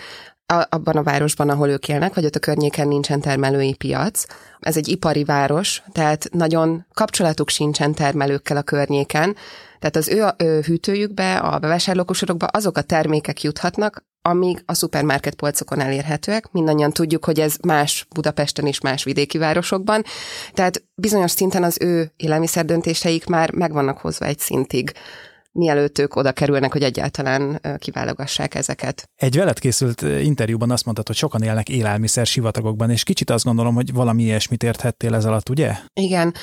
Abban 0.68 0.96
a 0.96 1.02
városban, 1.02 1.48
ahol 1.48 1.68
ők 1.68 1.88
élnek, 1.88 2.14
vagy 2.14 2.24
ott 2.24 2.34
a 2.34 2.38
környéken 2.38 2.88
nincsen 2.88 3.20
termelői 3.20 3.74
piac. 3.74 4.24
Ez 4.60 4.76
egy 4.76 4.88
ipari 4.88 5.24
város, 5.24 5.82
tehát 5.92 6.28
nagyon 6.32 6.86
kapcsolatuk 6.94 7.48
sincsen 7.48 7.94
termelőkkel 7.94 8.56
a 8.56 8.62
környéken, 8.62 9.36
tehát 9.78 9.96
az 9.96 10.08
ő, 10.08 10.26
ő 10.36 10.60
hűtőjükbe, 10.60 11.36
a 11.36 11.58
bevásárlókosorokba 11.58 12.46
azok 12.46 12.76
a 12.76 12.82
termékek 12.82 13.42
juthatnak, 13.42 14.04
amíg 14.22 14.62
a 14.66 14.74
szupermarket 14.74 15.34
polcokon 15.34 15.80
elérhetőek. 15.80 16.52
Mindannyian 16.52 16.92
tudjuk, 16.92 17.24
hogy 17.24 17.40
ez 17.40 17.56
más 17.66 18.06
Budapesten 18.14 18.66
és 18.66 18.80
más 18.80 19.04
vidéki 19.04 19.38
városokban. 19.38 20.04
Tehát 20.52 20.82
bizonyos 20.94 21.30
szinten 21.30 21.62
az 21.62 21.78
ő 21.80 22.12
élelmiszerdöntéseik 22.16 23.26
már 23.26 23.52
meg 23.52 23.72
vannak 23.72 23.98
hozva 23.98 24.26
egy 24.26 24.38
szintig 24.38 24.92
mielőtt 25.56 25.98
ők 25.98 26.16
oda 26.16 26.32
kerülnek, 26.32 26.72
hogy 26.72 26.82
egyáltalán 26.82 27.60
kiválogassák 27.78 28.54
ezeket. 28.54 29.10
Egy 29.16 29.36
veled 29.36 29.58
készült 29.58 30.02
interjúban 30.02 30.70
azt 30.70 30.84
mondtad, 30.84 31.06
hogy 31.06 31.16
sokan 31.16 31.42
élnek 31.42 31.68
élelmiszer 31.68 32.26
sivatagokban, 32.26 32.90
és 32.90 33.02
kicsit 33.02 33.30
azt 33.30 33.44
gondolom, 33.44 33.74
hogy 33.74 33.92
valami 33.92 34.22
ilyesmit 34.22 34.62
érthettél 34.62 35.14
ez 35.14 35.24
alatt, 35.24 35.48
ugye? 35.48 35.72
Igen. 35.94 36.34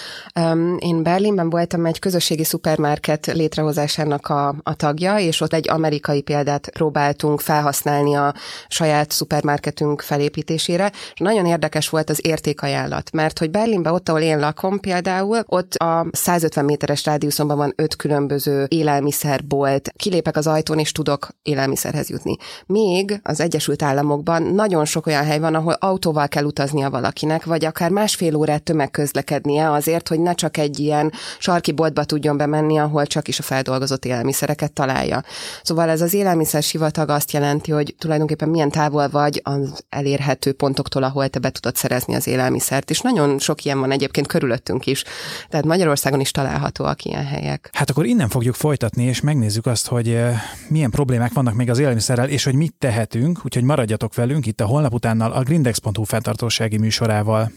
Én 0.77 1.03
Berlinben 1.03 1.49
voltam 1.49 1.85
egy 1.85 1.99
közösségi 1.99 2.43
szupermarket 2.43 3.25
létrehozásának 3.25 4.27
a, 4.27 4.55
a 4.63 4.73
tagja, 4.75 5.17
és 5.17 5.41
ott 5.41 5.53
egy 5.53 5.69
amerikai 5.69 6.21
példát 6.21 6.69
próbáltunk 6.69 7.41
felhasználni 7.41 8.15
a 8.15 8.33
saját 8.67 9.11
szupermarketünk 9.11 10.01
felépítésére. 10.01 10.91
És 11.13 11.19
nagyon 11.19 11.45
érdekes 11.45 11.89
volt 11.89 12.09
az 12.09 12.19
értékajánlat, 12.25 13.11
mert 13.11 13.39
hogy 13.39 13.51
Berlinben, 13.51 13.93
ott, 13.93 14.09
ahol 14.09 14.21
én 14.21 14.39
lakom 14.39 14.79
például, 14.79 15.43
ott 15.45 15.73
a 15.73 16.05
150 16.11 16.65
méteres 16.65 17.05
rádiuszomban 17.05 17.57
van 17.57 17.73
öt 17.75 17.95
különböző 17.95 18.65
élelmiszer 18.67 19.02
élelmiszerbolt, 19.03 19.93
kilépek 19.95 20.37
az 20.37 20.47
ajtón, 20.47 20.79
és 20.79 20.91
tudok 20.91 21.29
élelmiszerhez 21.41 22.09
jutni. 22.09 22.37
Még 22.65 23.19
az 23.23 23.39
Egyesült 23.39 23.83
Államokban 23.83 24.43
nagyon 24.43 24.85
sok 24.85 25.07
olyan 25.07 25.25
hely 25.25 25.39
van, 25.39 25.55
ahol 25.55 25.73
autóval 25.73 26.27
kell 26.27 26.43
utaznia 26.43 26.89
valakinek, 26.89 27.45
vagy 27.45 27.65
akár 27.65 27.89
másfél 27.89 28.35
órát 28.35 28.63
tömegközlekednie 28.63 29.71
azért, 29.71 30.07
hogy 30.07 30.19
ne 30.19 30.33
csak 30.33 30.57
egy 30.57 30.79
ilyen 30.79 31.11
sarki 31.39 31.71
boltba 31.71 32.03
tudjon 32.03 32.37
bemenni, 32.37 32.77
ahol 32.79 33.05
csak 33.05 33.27
is 33.27 33.39
a 33.39 33.43
feldolgozott 33.43 34.05
élelmiszereket 34.05 34.71
találja. 34.73 35.23
Szóval 35.63 35.89
ez 35.89 36.01
az 36.01 36.13
élelmiszer 36.13 36.63
sivatag 36.63 37.09
azt 37.09 37.31
jelenti, 37.31 37.71
hogy 37.71 37.95
tulajdonképpen 37.97 38.49
milyen 38.49 38.69
távol 38.71 39.09
vagy 39.09 39.41
az 39.43 39.83
elérhető 39.89 40.53
pontoktól, 40.53 41.03
ahol 41.03 41.27
te 41.27 41.39
be 41.39 41.49
tudod 41.49 41.75
szerezni 41.75 42.15
az 42.15 42.27
élelmiszert, 42.27 42.89
és 42.89 43.01
nagyon 43.01 43.39
sok 43.39 43.65
ilyen 43.65 43.79
van 43.79 43.91
egyébként 43.91 44.27
körülöttünk 44.27 44.85
is. 44.85 45.03
Tehát 45.49 45.65
Magyarországon 45.65 46.19
is 46.19 46.31
találhatóak 46.31 47.03
ilyen 47.03 47.25
helyek. 47.25 47.69
Hát 47.73 47.89
akkor 47.89 48.05
innen 48.05 48.29
fogjuk 48.29 48.55
folytatni 48.55 48.92
folytatni, 48.93 49.03
és 49.03 49.21
megnézzük 49.21 49.65
azt, 49.65 49.87
hogy 49.87 50.09
eh, 50.09 50.41
milyen 50.69 50.89
problémák 50.89 51.33
vannak 51.33 51.53
még 51.53 51.69
az 51.69 51.79
élelmiszerrel, 51.79 52.29
és 52.29 52.43
hogy 52.43 52.55
mit 52.55 52.73
tehetünk, 52.77 53.39
úgyhogy 53.45 53.63
maradjatok 53.63 54.15
velünk 54.15 54.45
itt 54.45 54.61
a 54.61 54.65
holnap 54.65 54.93
utánnal 54.93 55.31
a 55.31 55.43
grindex.hu 55.43 56.03
fenntartósági 56.03 56.77
műsorával. 56.77 57.51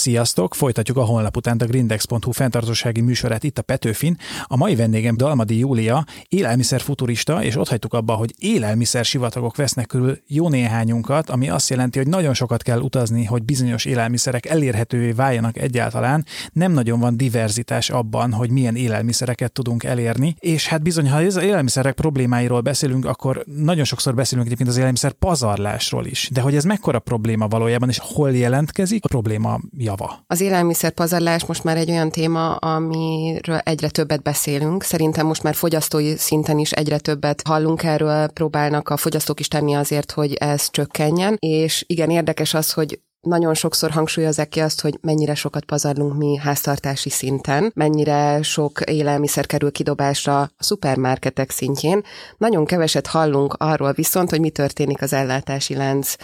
Sziasztok! 0.00 0.54
Folytatjuk 0.54 0.96
a 0.96 1.04
honlap 1.04 1.36
után 1.36 1.56
a 1.58 1.64
grindex.hu 1.64 2.30
fenntartósági 2.30 3.00
műsorát 3.00 3.44
itt 3.44 3.58
a 3.58 3.62
Petőfin. 3.62 4.16
A 4.44 4.56
mai 4.56 4.76
vendégem 4.76 5.16
Dalmadi 5.16 5.58
Júlia, 5.58 6.04
élelmiszer 6.28 6.80
futurista, 6.80 7.44
és 7.44 7.56
ott 7.56 7.68
hagytuk 7.68 7.94
abba, 7.94 8.14
hogy 8.14 8.34
élelmiszer 8.38 9.04
sivatagok 9.04 9.56
vesznek 9.56 9.86
körül 9.86 10.18
jó 10.26 10.48
néhányunkat, 10.48 11.30
ami 11.30 11.50
azt 11.50 11.70
jelenti, 11.70 11.98
hogy 11.98 12.08
nagyon 12.08 12.34
sokat 12.34 12.62
kell 12.62 12.80
utazni, 12.80 13.24
hogy 13.24 13.42
bizonyos 13.42 13.84
élelmiszerek 13.84 14.46
elérhetővé 14.46 15.10
váljanak 15.10 15.58
egyáltalán. 15.58 16.24
Nem 16.52 16.72
nagyon 16.72 17.00
van 17.00 17.16
diverzitás 17.16 17.90
abban, 17.90 18.32
hogy 18.32 18.50
milyen 18.50 18.76
élelmiszereket 18.76 19.52
tudunk 19.52 19.84
elérni, 19.84 20.36
és 20.38 20.66
hát 20.66 20.82
bizony, 20.82 21.10
ha 21.10 21.16
az 21.16 21.36
élelmiszerek 21.36 21.94
problémáiról 21.94 22.60
beszélünk, 22.60 23.04
akkor 23.04 23.44
nagyon 23.56 23.84
sokszor 23.84 24.14
beszélünk 24.14 24.46
egyébként 24.46 24.70
az 24.70 24.76
élelmiszer 24.76 25.12
pazarlásról 25.12 26.06
is. 26.06 26.28
De 26.32 26.40
hogy 26.40 26.54
ez 26.56 26.64
mekkora 26.64 26.98
probléma 26.98 27.48
valójában, 27.48 27.88
és 27.88 27.98
hol 28.02 28.36
jelentkezik 28.36 29.04
a 29.04 29.08
probléma 29.08 29.60
java. 29.90 30.24
Az 30.26 30.40
élelmiszer 30.40 30.90
pazarlás 30.90 31.44
most 31.44 31.64
már 31.64 31.76
egy 31.76 31.90
olyan 31.90 32.10
téma, 32.10 32.54
amiről 32.54 33.58
egyre 33.58 33.88
többet 33.88 34.22
beszélünk. 34.22 34.82
Szerintem 34.82 35.26
most 35.26 35.42
már 35.42 35.54
fogyasztói 35.54 36.16
szinten 36.16 36.58
is 36.58 36.72
egyre 36.72 36.98
többet 36.98 37.42
hallunk 37.44 37.82
erről, 37.82 38.28
próbálnak 38.28 38.88
a 38.88 38.96
fogyasztók 38.96 39.40
is 39.40 39.48
tenni 39.48 39.74
azért, 39.74 40.10
hogy 40.10 40.34
ez 40.34 40.70
csökkenjen. 40.70 41.36
És 41.38 41.84
igen, 41.86 42.10
érdekes 42.10 42.54
az, 42.54 42.72
hogy 42.72 43.00
nagyon 43.20 43.54
sokszor 43.54 43.90
hangsúlyozzák 43.90 44.48
ki 44.48 44.60
azt, 44.60 44.80
hogy 44.80 44.98
mennyire 45.00 45.34
sokat 45.34 45.64
pazarlunk 45.64 46.16
mi 46.16 46.36
háztartási 46.36 47.10
szinten, 47.10 47.72
mennyire 47.74 48.42
sok 48.42 48.80
élelmiszer 48.80 49.46
kerül 49.46 49.72
kidobásra 49.72 50.40
a 50.40 50.50
szupermarketek 50.58 51.50
szintjén. 51.50 52.02
Nagyon 52.36 52.64
keveset 52.64 53.06
hallunk 53.06 53.54
arról 53.58 53.92
viszont, 53.92 54.30
hogy 54.30 54.40
mi 54.40 54.50
történik 54.50 55.02
az 55.02 55.12
ellátási 55.12 55.74
lánc 55.74 56.14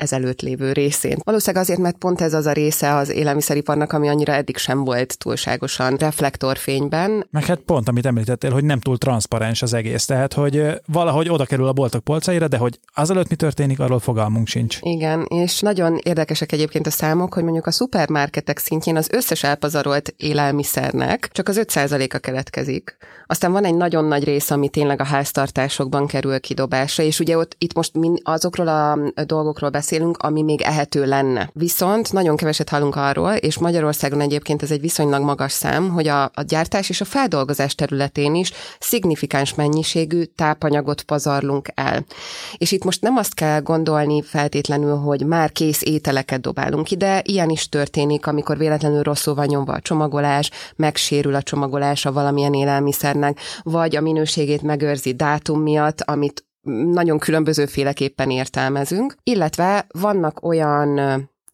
ezelőtt 0.00 0.40
lévő 0.40 0.72
részén. 0.72 1.18
Valószínűleg 1.24 1.62
azért, 1.64 1.80
mert 1.80 1.96
pont 1.96 2.20
ez 2.20 2.34
az 2.34 2.46
a 2.46 2.52
része 2.52 2.94
az 2.94 3.08
élelmiszeriparnak, 3.08 3.92
ami 3.92 4.08
annyira 4.08 4.32
eddig 4.32 4.56
sem 4.56 4.84
volt 4.84 5.18
túlságosan 5.18 5.96
reflektorfényben. 5.96 7.26
Meg 7.30 7.44
hát 7.44 7.58
pont, 7.58 7.88
amit 7.88 8.06
említettél, 8.06 8.50
hogy 8.50 8.64
nem 8.64 8.80
túl 8.80 8.98
transzparens 8.98 9.62
az 9.62 9.72
egész, 9.72 10.04
tehát 10.04 10.32
hogy 10.32 10.80
valahogy 10.86 11.28
oda 11.28 11.44
kerül 11.44 11.66
a 11.66 11.72
boltok 11.72 12.04
polcaira, 12.04 12.48
de 12.48 12.56
hogy 12.56 12.78
azelőtt 12.94 13.28
mi 13.28 13.36
történik, 13.36 13.80
arról 13.80 13.98
fogalmunk 13.98 14.46
sincs. 14.46 14.78
Igen, 14.80 15.26
és 15.28 15.60
nagyon 15.60 15.98
érdekesek 16.02 16.52
egyébként 16.52 16.86
a 16.86 16.90
számok, 16.90 17.34
hogy 17.34 17.42
mondjuk 17.42 17.66
a 17.66 17.70
szupermarketek 17.70 18.58
szintjén 18.58 18.96
az 18.96 19.08
összes 19.12 19.42
elpazarolt 19.42 20.14
élelmiszernek 20.16 21.28
csak 21.32 21.48
az 21.48 21.60
5%-a 21.62 22.18
keletkezik. 22.18 22.96
Aztán 23.26 23.52
van 23.52 23.64
egy 23.64 23.74
nagyon 23.74 24.04
nagy 24.04 24.24
rész, 24.24 24.50
ami 24.50 24.68
tényleg 24.68 25.00
a 25.00 25.04
háztartásokban 25.04 26.06
kerül 26.06 26.40
kidobásra, 26.40 27.02
és 27.04 27.20
ugye 27.20 27.36
ott 27.36 27.54
itt 27.58 27.74
most 27.74 27.92
azokról 28.22 28.68
a 28.68 28.98
dolgokról 29.24 29.70
beszélünk, 29.70 29.88
beszélünk, 29.90 30.16
ami 30.16 30.42
még 30.42 30.60
ehető 30.60 31.04
lenne. 31.06 31.50
Viszont 31.52 32.12
nagyon 32.12 32.36
keveset 32.36 32.68
hallunk 32.68 32.96
arról, 32.96 33.32
és 33.32 33.58
Magyarországon 33.58 34.20
egyébként 34.20 34.62
ez 34.62 34.70
egy 34.70 34.80
viszonylag 34.80 35.22
magas 35.22 35.52
szám, 35.52 35.88
hogy 35.88 36.08
a, 36.08 36.22
a 36.22 36.42
gyártás 36.46 36.88
és 36.88 37.00
a 37.00 37.04
feldolgozás 37.04 37.74
területén 37.74 38.34
is 38.34 38.52
szignifikáns 38.78 39.54
mennyiségű 39.54 40.22
tápanyagot 40.22 41.02
pazarlunk 41.02 41.68
el. 41.74 42.04
És 42.56 42.72
itt 42.72 42.84
most 42.84 43.02
nem 43.02 43.16
azt 43.16 43.34
kell 43.34 43.60
gondolni 43.60 44.22
feltétlenül, 44.22 44.96
hogy 44.96 45.26
már 45.26 45.52
kész 45.52 45.82
ételeket 45.82 46.40
dobálunk 46.40 46.90
ide, 46.90 47.22
ilyen 47.24 47.48
is 47.48 47.68
történik, 47.68 48.26
amikor 48.26 48.58
véletlenül 48.58 49.02
rosszul 49.02 49.34
van 49.34 49.46
nyomva 49.46 49.72
a 49.72 49.80
csomagolás, 49.80 50.50
megsérül 50.76 51.34
a 51.34 51.42
csomagolása 51.42 52.12
valamilyen 52.12 52.54
élelmiszernek, 52.54 53.38
vagy 53.62 53.96
a 53.96 54.00
minőségét 54.00 54.62
megőrzi 54.62 55.12
dátum 55.12 55.62
miatt, 55.62 56.00
amit 56.00 56.44
nagyon 56.92 57.18
különbözőféleképpen 57.18 58.30
értelmezünk, 58.30 59.14
illetve 59.22 59.86
vannak 59.88 60.44
olyan 60.44 61.00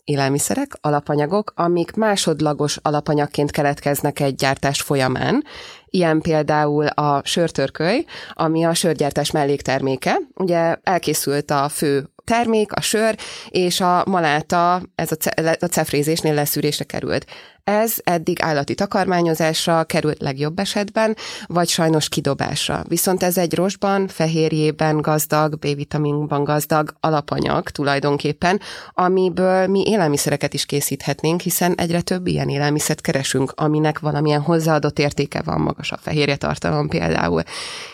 élelmiszerek, 0.05 0.73
alapanyagok, 0.81 1.53
amik 1.57 1.93
másodlagos 1.95 2.77
alapanyagként 2.83 3.51
keletkeznek 3.51 4.21
egy 4.21 4.35
gyártás 4.35 4.83
folyamán. 4.83 5.45
Ilyen 5.87 6.21
például 6.21 6.87
a 6.87 7.21
sörtörköly, 7.25 8.05
ami 8.33 8.65
a 8.65 8.75
sörgyártás 8.75 9.31
mellékterméke. 9.31 10.19
Ugye 10.35 10.77
elkészült 10.83 11.51
a 11.51 11.69
fő 11.69 12.11
termék, 12.25 12.73
a 12.73 12.81
sör, 12.81 13.17
és 13.49 13.81
a 13.81 14.05
maláta, 14.07 14.83
ez 14.95 15.13
a, 15.13 15.17
ce- 15.17 15.63
a 15.63 15.67
cefrézésnél 15.67 16.35
leszűrésre 16.35 16.85
került. 16.85 17.27
Ez 17.71 17.95
eddig 18.05 18.43
állati 18.43 18.75
takarmányozásra 18.75 19.85
került 19.85 20.23
legjobb 20.23 20.59
esetben, 20.59 21.17
vagy 21.47 21.69
sajnos 21.69 22.09
kidobásra. 22.09 22.85
Viszont 22.89 23.23
ez 23.23 23.39
egy 23.39 23.55
rostban, 23.55 24.09
fehérjében 24.09 25.01
gazdag, 25.01 25.59
B-vitaminban 25.59 26.45
gazdag 26.45 26.95
alapanyag 27.01 27.71
tulajdonképpen, 27.71 28.61
amiből 28.91 29.67
mi 29.67 29.83
élelmiszereket 29.87 30.55
is 30.55 30.67
készíthetnénk, 30.67 31.41
hiszen 31.41 31.75
egyre 31.75 32.01
több 32.01 32.27
ilyen 32.27 32.49
élelmiszert 32.49 33.01
keresünk, 33.01 33.53
aminek 33.57 33.99
valamilyen 33.99 34.41
hozzáadott 34.41 34.99
értéke 34.99 35.43
van, 35.45 35.61
magas 35.61 35.93
a 35.93 35.97
fehérje 35.97 36.37
tartalom 36.37 36.89
például. 36.89 37.43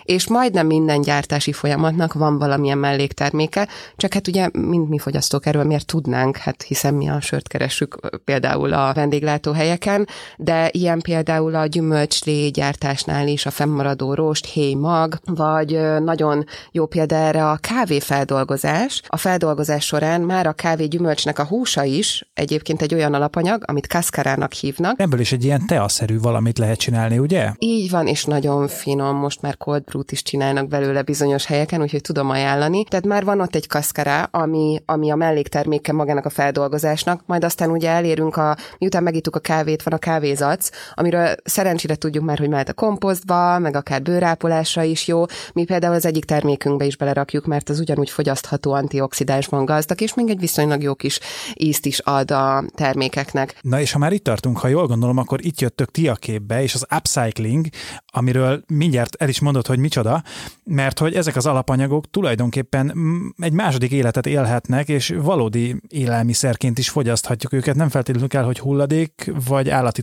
És 0.03 0.29
majdnem 0.29 0.67
minden 0.67 1.01
gyártási 1.01 1.53
folyamatnak 1.53 2.13
van 2.13 2.39
valamilyen 2.39 2.79
mellékterméke, 2.79 3.69
csak 3.97 4.13
hát 4.13 4.29
ugye, 4.29 4.49
mint 4.53 4.89
mi 4.89 4.99
fogyasztók 4.99 5.47
erről 5.47 5.65
miért 5.65 5.87
tudnánk, 5.87 6.37
hát 6.37 6.63
hiszen 6.63 6.95
mi 6.95 7.09
a 7.09 7.21
sört 7.21 7.49
keresünk 7.49 7.99
például 8.25 8.73
a 8.73 8.93
vendéglátó 8.93 9.61
helyeken, 9.63 10.07
de 10.37 10.69
ilyen 10.73 11.01
például 11.01 11.55
a 11.55 11.67
gyümölcslé 11.67 12.49
gyártásnál 12.49 13.29
is 13.29 13.47
a 13.47 13.51
fennmaradó 13.51 14.15
rost, 14.15 14.47
héjmag, 14.47 15.19
vagy 15.25 15.81
nagyon 16.05 16.45
jó 16.73 16.87
példa 16.87 17.17
erre 17.17 17.51
a 17.51 17.57
kávéfeldolgozás. 17.57 19.03
A 19.07 19.17
feldolgozás 19.17 19.85
során 19.85 20.21
már 20.21 20.47
a 20.47 20.53
kávé 20.53 20.87
gyümölcsnek 20.87 21.39
a 21.39 21.45
húsa 21.45 21.85
is 21.85 22.29
egyébként 22.35 22.83
egy 22.83 22.95
olyan 22.95 23.15
alapanyag, 23.15 23.63
amit 23.67 23.87
kaszkarának 23.87 24.53
hívnak. 24.53 25.01
Ebből 25.01 25.21
is 25.21 25.33
egy 25.33 25.45
ilyen 25.45 25.67
teaszerű 25.67 26.19
valamit 26.19 26.59
lehet 26.59 26.79
csinálni, 26.79 27.19
ugye? 27.19 27.51
Így 27.59 27.91
van, 27.91 28.07
és 28.07 28.25
nagyon 28.25 28.69
finom, 28.69 29.17
most 29.17 29.43
már 29.43 29.57
cold 29.57 29.85
brew 29.85 30.03
is 30.11 30.23
csinálnak 30.23 30.69
belőle 30.69 31.03
bizonyos 31.03 31.47
helyeken, 31.47 31.83
úgyhogy 31.83 32.01
tudom 32.01 32.31
ajánlani. 32.31 32.85
Tehát 32.85 33.07
már 33.07 33.25
van 33.25 33.41
ott 33.41 33.55
egy 33.55 33.67
kaszkará, 33.67 34.29
ami, 34.31 34.83
ami 34.87 35.11
a 35.11 35.17
mellékterméke 35.17 35.93
magának 35.93 36.25
a 36.25 36.31
feldolgozásnak, 36.31 37.23
majd 37.27 37.45
aztán 37.45 37.71
ugye 37.71 37.91
elérünk 37.91 38.37
a, 38.37 38.57
miután 38.79 39.03
megittuk 39.03 39.37
a 39.37 39.41
kávét, 39.53 39.83
van 39.83 39.95
a 39.95 39.99
kávézac, 39.99 40.69
amiről 40.95 41.35
szerencsére 41.45 41.95
tudjuk 41.95 42.25
már, 42.25 42.39
hogy 42.39 42.49
mehet 42.49 42.69
a 42.69 42.73
komposztba, 42.73 43.59
meg 43.59 43.77
akár 43.77 44.03
bőrápolásra 44.03 44.83
is 44.83 45.07
jó. 45.07 45.25
Mi 45.53 45.65
például 45.65 45.95
az 45.95 46.07
egyik 46.07 46.25
termékünkbe 46.25 46.85
is 46.85 46.97
belerakjuk, 46.97 47.47
mert 47.47 47.69
az 47.69 47.81
ugyanúgy 47.81 48.11
fogyasztható 48.11 48.73
antioxidánsban 48.73 49.65
gazdag, 49.65 50.01
és 50.01 50.15
még 50.15 50.29
egy 50.29 50.41
viszonylag 50.41 50.83
jó 50.83 50.95
kis 50.95 51.21
ízt 51.55 51.87
is 51.87 51.99
ad 51.99 52.31
a 52.31 52.65
termékeknek. 52.75 53.59
Na 53.61 53.81
és 53.81 53.93
ha 53.93 53.99
már 53.99 54.13
itt 54.13 54.25
tartunk, 54.25 54.59
ha 54.59 54.69
jól 54.69 54.87
gondolom, 54.87 55.17
akkor 55.17 55.45
itt 55.45 55.61
jöttök 55.61 55.91
ti 55.91 56.09
a 56.09 56.15
képbe, 56.15 56.63
és 56.63 56.75
az 56.75 56.87
upcycling, 56.97 57.67
amiről 58.07 58.63
mindjárt 58.67 59.15
el 59.15 59.29
is 59.29 59.41
mondod, 59.41 59.67
hogy 59.67 59.79
micsoda, 59.79 60.23
mert 60.65 60.99
hogy 60.99 61.15
ezek 61.15 61.37
az 61.37 61.47
alapanyagok 61.47 62.11
tulajdonképpen 62.11 62.95
egy 63.39 63.53
második 63.53 63.91
életet 63.91 64.27
élhetnek, 64.27 64.89
és 64.89 65.15
valódi 65.23 65.77
élelmiszerként 65.89 66.79
is 66.79 66.89
fogyaszthatjuk 66.89 67.53
őket, 67.53 67.75
nem 67.75 67.89
feltétlenül 67.89 68.29
kell, 68.29 68.45
hogy 68.45 68.59
hulladék 68.59 69.31
vagy 69.47 69.71
állati 69.71 70.03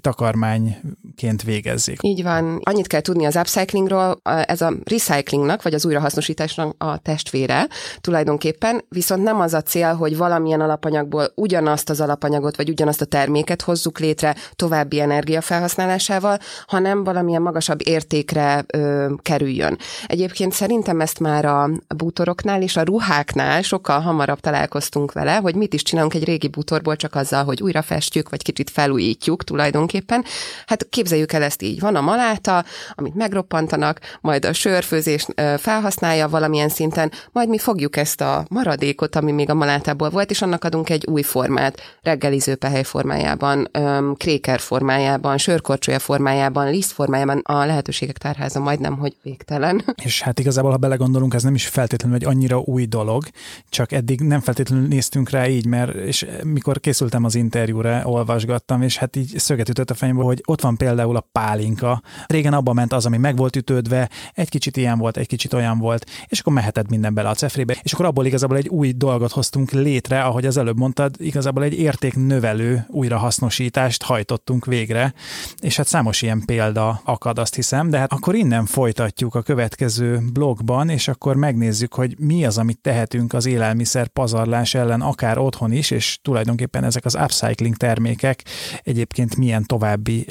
takarmányként 1.20 1.44
végezzék. 1.44 1.98
Így 2.02 2.24
van. 2.24 2.60
Annyit 2.64 2.88
kell 2.88 3.02
tudni 3.02 3.26
az 3.26 3.36
upcyclingról, 3.36 4.22
ez 4.24 4.62
a 4.62 4.74
recyclingnak, 4.84 5.62
vagy 5.62 5.74
az 5.74 5.86
újrahasznosításnak 5.86 6.76
a 6.78 6.98
testvére 6.98 7.68
tulajdonképpen, 8.02 8.82
viszont 8.90 9.24
nem 9.24 9.40
az 9.40 9.54
a 9.54 9.62
cél, 9.62 9.94
hogy 9.94 10.18
valamilyen 10.18 10.62
alapanyagból 10.62 11.32
ugyanazt 11.36 11.90
az 11.90 12.02
alapanyagot, 12.02 12.56
vagy 12.56 12.70
ugyanazt 12.70 13.02
a 13.02 13.06
terméket 13.06 13.62
hozzuk 13.62 14.00
létre 14.00 14.36
további 14.56 15.00
energia 15.00 15.42
felhasználásával, 15.42 16.38
hanem 16.68 17.04
valamilyen 17.04 17.42
magasabb 17.42 17.80
értékre 17.84 18.64
ö, 18.74 19.14
kerüljön. 19.22 19.78
Egyébként 20.08 20.54
szerintem 20.54 21.02
ezt 21.02 21.20
már 21.20 21.46
a 21.46 21.70
bútoroknál 21.96 22.62
és 22.62 22.78
a 22.78 22.84
ruháknál 22.84 23.62
sokkal 23.62 24.00
hamarabb 24.00 24.40
találkoztunk 24.40 25.12
vele, 25.12 25.36
hogy 25.36 25.56
mit 25.56 25.74
is 25.74 25.82
csinálunk 25.82 26.14
egy 26.14 26.24
régi 26.24 26.48
bútorból 26.48 26.96
csak 26.96 27.16
azzal, 27.16 27.44
hogy 27.44 27.62
újra 27.62 27.82
festjük, 27.82 28.30
vagy 28.30 28.44
kicsit 28.44 28.70
felújítjuk 28.70 29.44
tulajdonképpen. 29.44 30.24
Hát 30.66 30.88
képzeljük 30.90 31.09
el 31.12 31.44
ezt 31.44 31.62
így. 31.62 31.80
Van 31.80 31.96
a 31.96 32.02
maláta, 32.02 32.66
amit 32.96 33.16
megroppantanak, 33.16 34.00
majd 34.22 34.46
a 34.46 34.54
sörfőzés 34.54 35.28
felhasználja 35.58 36.30
valamilyen 36.30 36.70
szinten, 36.70 37.12
majd 37.32 37.50
mi 37.50 37.58
fogjuk 37.58 37.98
ezt 37.98 38.22
a 38.22 38.46
maradékot, 38.50 39.16
ami 39.16 39.32
még 39.32 39.50
a 39.50 39.54
malátából 39.54 40.10
volt, 40.10 40.30
és 40.30 40.42
annak 40.42 40.64
adunk 40.64 40.90
egy 40.90 41.06
új 41.06 41.22
formát, 41.22 41.82
reggelizőpehely 42.02 42.84
formájában, 42.84 43.72
kréker 44.18 44.60
formájában, 44.60 45.38
sörkorcsolya 45.38 46.00
formájában, 46.00 46.70
liszt 46.70 46.92
formájában, 46.92 47.42
a 47.44 47.66
lehetőségek 47.66 48.18
tárháza 48.18 48.60
majdnem, 48.60 48.98
hogy 48.98 49.16
végtelen. 49.24 49.84
És 50.04 50.22
hát 50.22 50.40
igazából, 50.40 50.72
ha 50.72 50.78
belegondolunk, 50.78 51.34
ez 51.34 51.44
nem 51.44 51.56
is 51.56 51.68
feltétlenül 51.68 52.18
egy 52.18 52.26
annyira 52.26 52.60
új 52.60 52.86
dolog, 52.86 53.24
csak 53.70 53.92
eddig 53.92 54.22
nem 54.22 54.40
feltétlenül 54.40 54.88
néztünk 54.88 55.30
rá 55.30 55.48
így, 55.48 55.66
mert 55.66 55.96
és 55.96 56.26
mikor 56.44 56.80
készültem 56.80 57.24
az 57.24 57.36
interjúra, 57.36 58.02
olvasgattam, 58.04 58.82
és 58.82 58.98
hát 58.98 59.16
így 59.16 59.34
szöget 59.38 59.70
ütött 59.70 59.90
a 59.90 59.94
fejembe, 59.94 60.24
hogy 60.24 60.42
ott 60.46 60.62
van 60.62 60.78
például 60.78 60.99
a 61.00 61.28
pálinka. 61.32 62.02
Régen 62.28 62.54
abba 62.54 62.74
ment 62.74 62.94
az, 62.94 63.06
ami 63.06 63.18
meg 63.18 63.36
volt 63.36 63.56
ütődve, 63.56 64.10
egy 64.34 64.50
kicsit 64.50 64.78
ilyen 64.78 64.98
volt, 64.98 65.18
egy 65.18 65.28
kicsit 65.28 65.54
olyan 65.54 65.80
volt, 65.80 66.06
és 66.28 66.40
akkor 66.40 66.54
meheted 66.54 66.90
minden 66.90 67.14
bele 67.14 67.30
a 67.30 67.34
cefrébe, 67.34 67.78
és 67.82 67.94
akkor 67.94 68.06
abból 68.06 68.26
igazából 68.26 68.58
egy 68.58 68.68
új 68.68 68.92
dolgot 68.92 69.32
hoztunk 69.32 69.72
létre, 69.72 70.22
ahogy 70.22 70.46
az 70.46 70.58
előbb 70.58 70.78
mondtad, 70.78 71.16
igazából 71.18 71.64
egy 71.64 71.80
értéknövelő 71.80 72.86
újrahasznosítást 72.88 74.04
hajtottunk 74.04 74.66
végre, 74.66 75.14
és 75.60 75.76
hát 75.76 75.88
számos 75.88 76.22
ilyen 76.22 76.44
példa 76.46 77.02
akad, 77.04 77.40
azt 77.40 77.56
hiszem, 77.56 77.90
de 77.90 77.98
hát 77.98 78.14
akkor 78.14 78.36
innen 78.36 78.66
folytatjuk 78.66 79.36
a 79.36 79.42
következő 79.42 80.20
blogban, 80.34 80.90
és 80.90 81.08
akkor 81.08 81.36
megnézzük, 81.36 81.94
hogy 81.94 82.16
mi 82.20 82.46
az, 82.46 82.58
amit 82.58 82.80
tehetünk 82.82 83.34
az 83.34 83.46
élelmiszer 83.46 84.08
pazarlás 84.08 84.74
ellen, 84.74 85.02
akár 85.02 85.38
otthon 85.38 85.72
is, 85.72 85.92
és 85.92 86.20
tulajdonképpen 86.22 86.84
ezek 86.84 87.06
az 87.06 87.16
upcycling 87.16 87.76
termékek 87.76 88.44
egyébként 88.84 89.36
milyen 89.36 89.66
további 89.66 90.26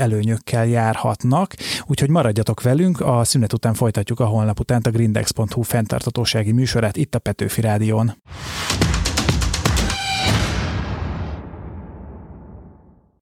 előnyökkel 0.53 0.67
járhatnak. 0.67 1.55
Úgyhogy 1.87 2.11
maradjatok 2.11 2.63
velünk, 2.63 3.01
a 3.01 3.25
szünet 3.25 3.53
után 3.53 3.75
folytatjuk 3.75 4.21
a 4.21 4.25
holnap 4.25 4.61
után 4.61 4.81
a 4.85 4.91
grindex.hu 4.91 5.63
fenntartatósági 5.63 6.53
műsorát 6.53 6.97
itt 6.97 7.15
a 7.15 7.19
Petőfi 7.19 7.61
Rádión. 7.61 8.17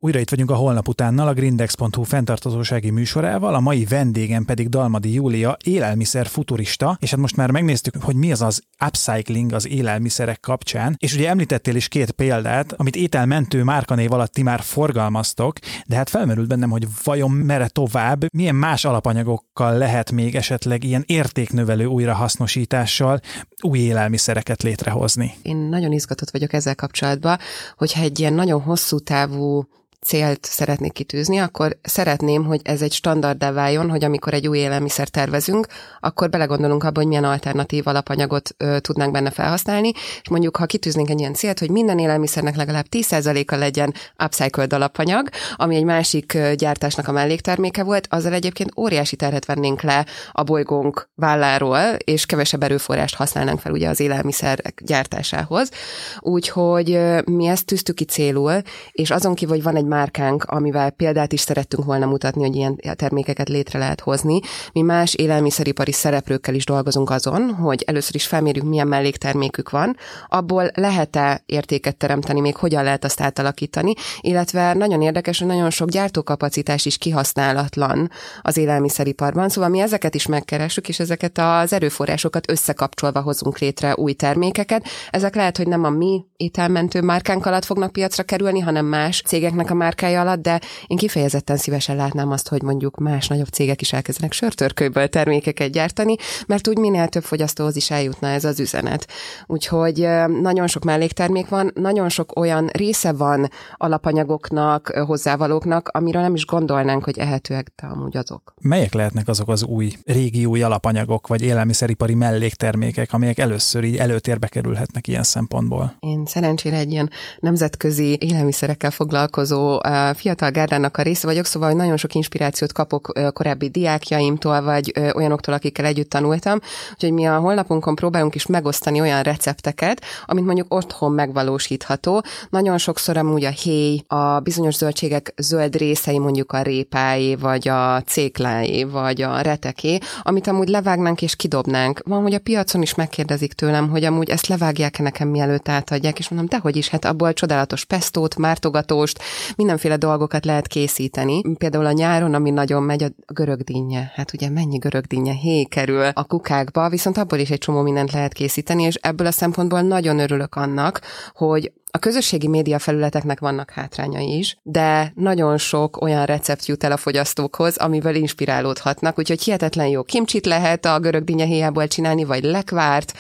Újra 0.06 0.18
itt 0.18 0.30
vagyunk 0.30 0.50
a 0.50 0.54
holnap 0.54 0.88
utánnal, 0.88 1.28
a 1.28 1.32
grindex.hu 1.32 2.02
fenntartozósági 2.02 2.90
műsorával, 2.90 3.54
a 3.54 3.60
mai 3.60 3.84
vendégem 3.84 4.44
pedig 4.44 4.68
Dalmadi 4.68 5.12
Júlia, 5.12 5.56
élelmiszer 5.64 6.26
futurista, 6.26 6.96
és 7.00 7.10
hát 7.10 7.20
most 7.20 7.36
már 7.36 7.50
megnéztük, 7.50 8.02
hogy 8.02 8.16
mi 8.16 8.32
az 8.32 8.42
az 8.42 8.62
upcycling 8.86 9.52
az 9.52 9.68
élelmiszerek 9.68 10.40
kapcsán, 10.40 10.96
és 10.98 11.14
ugye 11.14 11.28
említettél 11.28 11.74
is 11.74 11.88
két 11.88 12.10
példát, 12.10 12.72
amit 12.72 12.96
ételmentő 12.96 13.62
márkanév 13.62 14.12
alatt 14.12 14.32
ti 14.32 14.42
már 14.42 14.60
forgalmaztok, 14.60 15.58
de 15.86 15.96
hát 15.96 16.10
felmerült 16.10 16.48
bennem, 16.48 16.70
hogy 16.70 16.86
vajon 17.04 17.30
mere 17.30 17.68
tovább, 17.68 18.24
milyen 18.32 18.54
más 18.54 18.84
alapanyagokkal 18.84 19.76
lehet 19.76 20.12
még 20.12 20.34
esetleg 20.34 20.84
ilyen 20.84 21.04
értéknövelő 21.06 21.84
újrahasznosítással 21.84 23.20
új 23.62 23.78
élelmiszereket 23.78 24.62
létrehozni. 24.62 25.34
Én 25.42 25.56
nagyon 25.56 25.92
izgatott 25.92 26.30
vagyok 26.30 26.52
ezzel 26.52 26.74
kapcsolatban, 26.74 27.38
hogyha 27.76 28.02
egy 28.02 28.18
ilyen 28.18 28.32
nagyon 28.32 28.60
hosszú 28.60 28.98
távú 28.98 29.66
célt 30.06 30.44
szeretnék 30.44 30.92
kitűzni, 30.92 31.38
akkor 31.38 31.78
szeretném, 31.82 32.44
hogy 32.44 32.60
ez 32.64 32.82
egy 32.82 32.92
standarddá 32.92 33.52
váljon, 33.52 33.90
hogy 33.90 34.04
amikor 34.04 34.34
egy 34.34 34.48
új 34.48 34.58
élelmiszer 34.58 35.08
tervezünk, 35.08 35.66
akkor 36.00 36.30
belegondolunk 36.30 36.84
abba, 36.84 36.98
hogy 36.98 37.08
milyen 37.08 37.24
alternatív 37.24 37.86
alapanyagot 37.86 38.54
ö, 38.56 38.80
tudnánk 38.80 39.12
benne 39.12 39.30
felhasználni, 39.30 39.92
és 40.22 40.28
mondjuk, 40.28 40.56
ha 40.56 40.66
kitűznénk 40.66 41.10
egy 41.10 41.18
ilyen 41.18 41.34
célt, 41.34 41.58
hogy 41.58 41.70
minden 41.70 41.98
élelmiszernek 41.98 42.56
legalább 42.56 42.86
10%-a 42.90 43.54
legyen 43.54 43.94
upcycled 44.24 44.72
alapanyag, 44.72 45.28
ami 45.56 45.76
egy 45.76 45.84
másik 45.84 46.38
gyártásnak 46.54 47.08
a 47.08 47.12
mellékterméke 47.12 47.82
volt, 47.82 48.06
azzal 48.10 48.32
egyébként 48.32 48.72
óriási 48.76 49.16
terhet 49.16 49.44
vennénk 49.44 49.82
le 49.82 50.06
a 50.32 50.42
bolygónk 50.42 51.08
válláról, 51.14 51.78
és 52.04 52.26
kevesebb 52.26 52.62
erőforrást 52.62 53.14
használnánk 53.14 53.60
fel 53.60 53.72
ugye 53.72 53.88
az 53.88 54.00
élelmiszerek 54.00 54.82
gyártásához. 54.84 55.70
Úgyhogy 56.18 56.98
mi 57.24 57.46
ezt 57.46 57.66
tűztük 57.66 57.94
ki 57.94 58.04
célul, 58.04 58.62
és 58.92 59.10
azon 59.10 59.34
kívül, 59.34 59.54
hogy 59.54 59.64
van 59.64 59.76
egy 59.76 59.84
márkánk, 59.96 60.44
amivel 60.44 60.90
példát 60.90 61.32
is 61.32 61.40
szerettünk 61.40 61.84
volna 61.84 62.06
mutatni, 62.06 62.42
hogy 62.42 62.56
ilyen 62.56 62.80
termékeket 62.96 63.48
létre 63.48 63.78
lehet 63.78 64.00
hozni. 64.00 64.40
Mi 64.72 64.80
más 64.80 65.14
élelmiszeripari 65.14 65.92
szereplőkkel 65.92 66.54
is 66.54 66.64
dolgozunk 66.64 67.10
azon, 67.10 67.54
hogy 67.54 67.82
először 67.86 68.14
is 68.14 68.26
felmérjük, 68.26 68.64
milyen 68.64 68.86
melléktermékük 68.86 69.70
van, 69.70 69.96
abból 70.28 70.70
lehet-e 70.74 71.42
értéket 71.46 71.96
teremteni, 71.96 72.40
még 72.40 72.56
hogyan 72.56 72.84
lehet 72.84 73.04
azt 73.04 73.20
átalakítani, 73.20 73.92
illetve 74.20 74.74
nagyon 74.74 75.02
érdekes, 75.02 75.38
hogy 75.38 75.46
nagyon 75.46 75.70
sok 75.70 75.88
gyártókapacitás 75.88 76.86
is 76.86 76.98
kihasználatlan 76.98 78.10
az 78.42 78.56
élelmiszeriparban, 78.56 79.48
szóval 79.48 79.70
mi 79.70 79.80
ezeket 79.80 80.14
is 80.14 80.26
megkeressük, 80.26 80.88
és 80.88 81.00
ezeket 81.00 81.38
az 81.38 81.72
erőforrásokat 81.72 82.50
összekapcsolva 82.50 83.20
hozunk 83.20 83.58
létre 83.58 83.94
új 83.96 84.12
termékeket. 84.12 84.84
Ezek 85.10 85.34
lehet, 85.34 85.56
hogy 85.56 85.68
nem 85.68 85.84
a 85.84 85.90
mi 85.90 86.24
ételmentő 86.36 87.00
márkánk 87.00 87.46
alatt 87.46 87.64
fognak 87.64 87.92
piacra 87.92 88.22
kerülni, 88.22 88.60
hanem 88.60 88.86
más 88.86 89.22
cégeknek 89.26 89.70
a 89.70 89.74
márkája 89.86 90.20
alatt, 90.20 90.42
de 90.42 90.60
én 90.86 90.96
kifejezetten 90.96 91.56
szívesen 91.56 91.96
látnám 91.96 92.30
azt, 92.30 92.48
hogy 92.48 92.62
mondjuk 92.62 92.96
más 92.96 93.28
nagyobb 93.28 93.46
cégek 93.46 93.80
is 93.80 93.92
elkezdenek 93.92 94.32
sörtörkőből 94.32 95.08
termékeket 95.08 95.70
gyártani, 95.70 96.16
mert 96.46 96.68
úgy 96.68 96.78
minél 96.78 97.08
több 97.08 97.22
fogyasztóhoz 97.22 97.76
is 97.76 97.90
eljutna 97.90 98.28
ez 98.28 98.44
az 98.44 98.60
üzenet. 98.60 99.06
Úgyhogy 99.46 100.08
nagyon 100.40 100.66
sok 100.66 100.84
melléktermék 100.84 101.48
van, 101.48 101.70
nagyon 101.74 102.08
sok 102.08 102.38
olyan 102.38 102.68
része 102.72 103.12
van 103.12 103.50
alapanyagoknak, 103.74 104.88
hozzávalóknak, 104.88 105.88
amiről 105.88 106.22
nem 106.22 106.34
is 106.34 106.46
gondolnánk, 106.46 107.04
hogy 107.04 107.18
ehetőek, 107.18 107.72
de 107.76 107.86
amúgy 107.86 108.16
azok. 108.16 108.54
Melyek 108.60 108.94
lehetnek 108.94 109.28
azok 109.28 109.48
az 109.48 109.64
új, 109.64 109.92
régi 110.04 110.44
új 110.44 110.62
alapanyagok, 110.62 111.26
vagy 111.26 111.42
élelmiszeripari 111.42 112.14
melléktermékek, 112.14 113.12
amelyek 113.12 113.38
először 113.38 113.84
így 113.84 113.96
előtérbe 113.96 114.46
kerülhetnek 114.46 115.08
ilyen 115.08 115.22
szempontból? 115.22 115.96
Én 116.00 116.26
szerencsére 116.26 116.76
egy 116.76 116.90
ilyen 116.90 117.10
nemzetközi 117.40 118.16
élelmiszerekkel 118.20 118.90
foglalkozó 118.90 119.75
fiatal 120.14 120.50
gárdának 120.50 120.96
a 120.96 121.02
része 121.02 121.26
vagyok, 121.26 121.44
szóval 121.44 121.72
nagyon 121.72 121.96
sok 121.96 122.14
inspirációt 122.14 122.72
kapok 122.72 123.12
korábbi 123.32 123.68
diákjaimtól, 123.68 124.62
vagy 124.62 124.92
olyanoktól, 125.14 125.54
akikkel 125.54 125.84
együtt 125.84 126.10
tanultam, 126.10 126.58
úgyhogy 126.92 127.12
mi 127.12 127.26
a 127.26 127.38
honlapunkon 127.38 127.94
próbálunk 127.94 128.34
is 128.34 128.46
megosztani 128.46 129.00
olyan 129.00 129.22
recepteket, 129.22 130.02
amit 130.26 130.44
mondjuk 130.44 130.74
otthon 130.74 131.12
megvalósítható. 131.12 132.22
Nagyon 132.50 132.78
sokszor 132.78 133.16
amúgy 133.16 133.44
a 133.44 133.50
héj, 133.50 134.02
a 134.06 134.40
bizonyos 134.40 134.74
zöldségek 134.74 135.32
zöld 135.36 135.76
részei, 135.76 136.18
mondjuk 136.18 136.52
a 136.52 136.62
répáé, 136.62 137.34
vagy 137.34 137.68
a 137.68 138.02
cékláé, 138.06 138.84
vagy 138.84 139.22
a 139.22 139.40
reteké, 139.40 139.98
amit 140.22 140.46
amúgy 140.46 140.68
levágnánk 140.68 141.22
és 141.22 141.36
kidobnánk. 141.36 142.02
Van, 142.04 142.22
hogy 142.22 142.34
a 142.34 142.38
piacon 142.38 142.82
is 142.82 142.94
megkérdezik 142.94 143.52
tőlem, 143.52 143.88
hogy 143.88 144.04
amúgy 144.04 144.30
ezt 144.30 144.46
levágják-e 144.46 145.02
nekem 145.02 145.28
mielőtt 145.28 145.68
átadják, 145.68 146.18
és 146.18 146.28
mondom, 146.28 146.48
dehogy 146.48 146.76
is, 146.76 146.88
hát 146.88 147.04
abból 147.04 147.32
csodálatos 147.32 147.84
pestót, 147.84 148.36
mártogatóst, 148.36 149.22
mindenféle 149.56 149.96
dolgokat 149.96 150.44
lehet 150.44 150.66
készíteni. 150.66 151.40
Például 151.58 151.86
a 151.86 151.92
nyáron, 151.92 152.34
ami 152.34 152.50
nagyon 152.50 152.82
megy, 152.82 153.02
a 153.02 153.32
görögdínje. 153.32 154.12
Hát 154.14 154.32
ugye 154.32 154.50
mennyi 154.50 154.78
görögdínje 154.78 155.32
hé 155.32 155.64
kerül 155.64 156.04
a 156.12 156.24
kukákba, 156.24 156.88
viszont 156.88 157.18
abból 157.18 157.38
is 157.38 157.50
egy 157.50 157.58
csomó 157.58 157.82
mindent 157.82 158.12
lehet 158.12 158.32
készíteni, 158.32 158.82
és 158.82 158.94
ebből 158.94 159.26
a 159.26 159.30
szempontból 159.30 159.80
nagyon 159.80 160.18
örülök 160.18 160.54
annak, 160.54 161.00
hogy 161.34 161.72
a 161.90 161.98
közösségi 161.98 162.48
média 162.48 162.78
felületeknek 162.78 163.40
vannak 163.40 163.70
hátrányai 163.70 164.38
is, 164.38 164.58
de 164.62 165.12
nagyon 165.14 165.58
sok 165.58 166.00
olyan 166.00 166.24
recept 166.26 166.66
jut 166.66 166.84
el 166.84 166.92
a 166.92 166.96
fogyasztókhoz, 166.96 167.76
amivel 167.76 168.14
inspirálódhatnak, 168.14 169.18
úgyhogy 169.18 169.42
hihetetlen 169.42 169.86
jó 169.86 170.02
kimcsit 170.02 170.46
lehet 170.46 170.84
a 170.84 170.98
görög 170.98 171.24
dinyehéjából 171.24 171.88
csinálni, 171.88 172.24
vagy 172.24 172.44
lekvárt, 172.44 173.12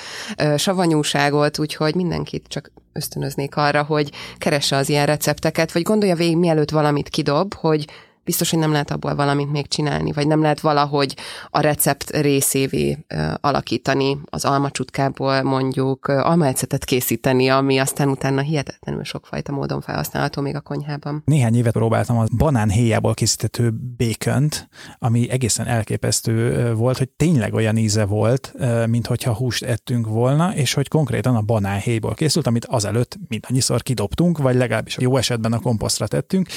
savanyúságot, 0.56 1.58
úgyhogy 1.58 1.94
mindenkit 1.94 2.46
csak 2.48 2.70
ösztönöznék 2.96 3.56
arra, 3.56 3.82
hogy 3.82 4.10
keresse 4.38 4.76
az 4.76 4.88
ilyen 4.88 5.06
recepteket, 5.06 5.72
vagy 5.72 5.82
gondolja 5.82 6.14
végig, 6.14 6.36
mielőtt 6.36 6.70
valamit 6.70 7.08
kidob, 7.08 7.54
hogy 7.54 7.84
biztos, 8.26 8.50
hogy 8.50 8.58
nem 8.58 8.72
lehet 8.72 8.90
abból 8.90 9.14
valamit 9.14 9.52
még 9.52 9.68
csinálni, 9.68 10.12
vagy 10.12 10.26
nem 10.26 10.42
lehet 10.42 10.60
valahogy 10.60 11.16
a 11.50 11.60
recept 11.60 12.10
részévé 12.10 13.04
alakítani, 13.40 14.18
az 14.24 14.44
almacsutkából 14.44 15.42
mondjuk 15.42 16.06
almaecetet 16.06 16.84
készíteni, 16.84 17.48
ami 17.48 17.78
aztán 17.78 18.08
utána 18.08 18.40
hihetetlenül 18.40 19.04
sokfajta 19.04 19.52
módon 19.52 19.80
felhasználható 19.80 20.42
még 20.42 20.54
a 20.54 20.60
konyhában. 20.60 21.22
Néhány 21.24 21.56
évet 21.56 21.72
próbáltam 21.72 22.18
a 22.18 22.24
banán 22.36 22.70
héjából 22.70 23.14
készítető 23.14 23.72
békönt, 23.96 24.68
ami 24.98 25.30
egészen 25.30 25.66
elképesztő 25.66 26.72
volt, 26.74 26.98
hogy 26.98 27.08
tényleg 27.08 27.54
olyan 27.54 27.76
íze 27.76 28.04
volt, 28.04 28.54
mint 28.86 29.06
hogyha 29.06 29.34
húst 29.34 29.62
ettünk 29.62 30.06
volna, 30.06 30.54
és 30.54 30.72
hogy 30.72 30.88
konkrétan 30.88 31.36
a 31.36 31.40
banán 31.40 31.78
héjból 31.78 32.14
készült, 32.14 32.46
amit 32.46 32.64
azelőtt 32.64 33.16
mindannyiszor 33.28 33.82
kidobtunk, 33.82 34.38
vagy 34.38 34.54
legalábbis 34.54 34.96
jó 34.98 35.16
esetben 35.16 35.52
a 35.52 35.58
komposztra 35.58 36.06
tettünk. 36.06 36.48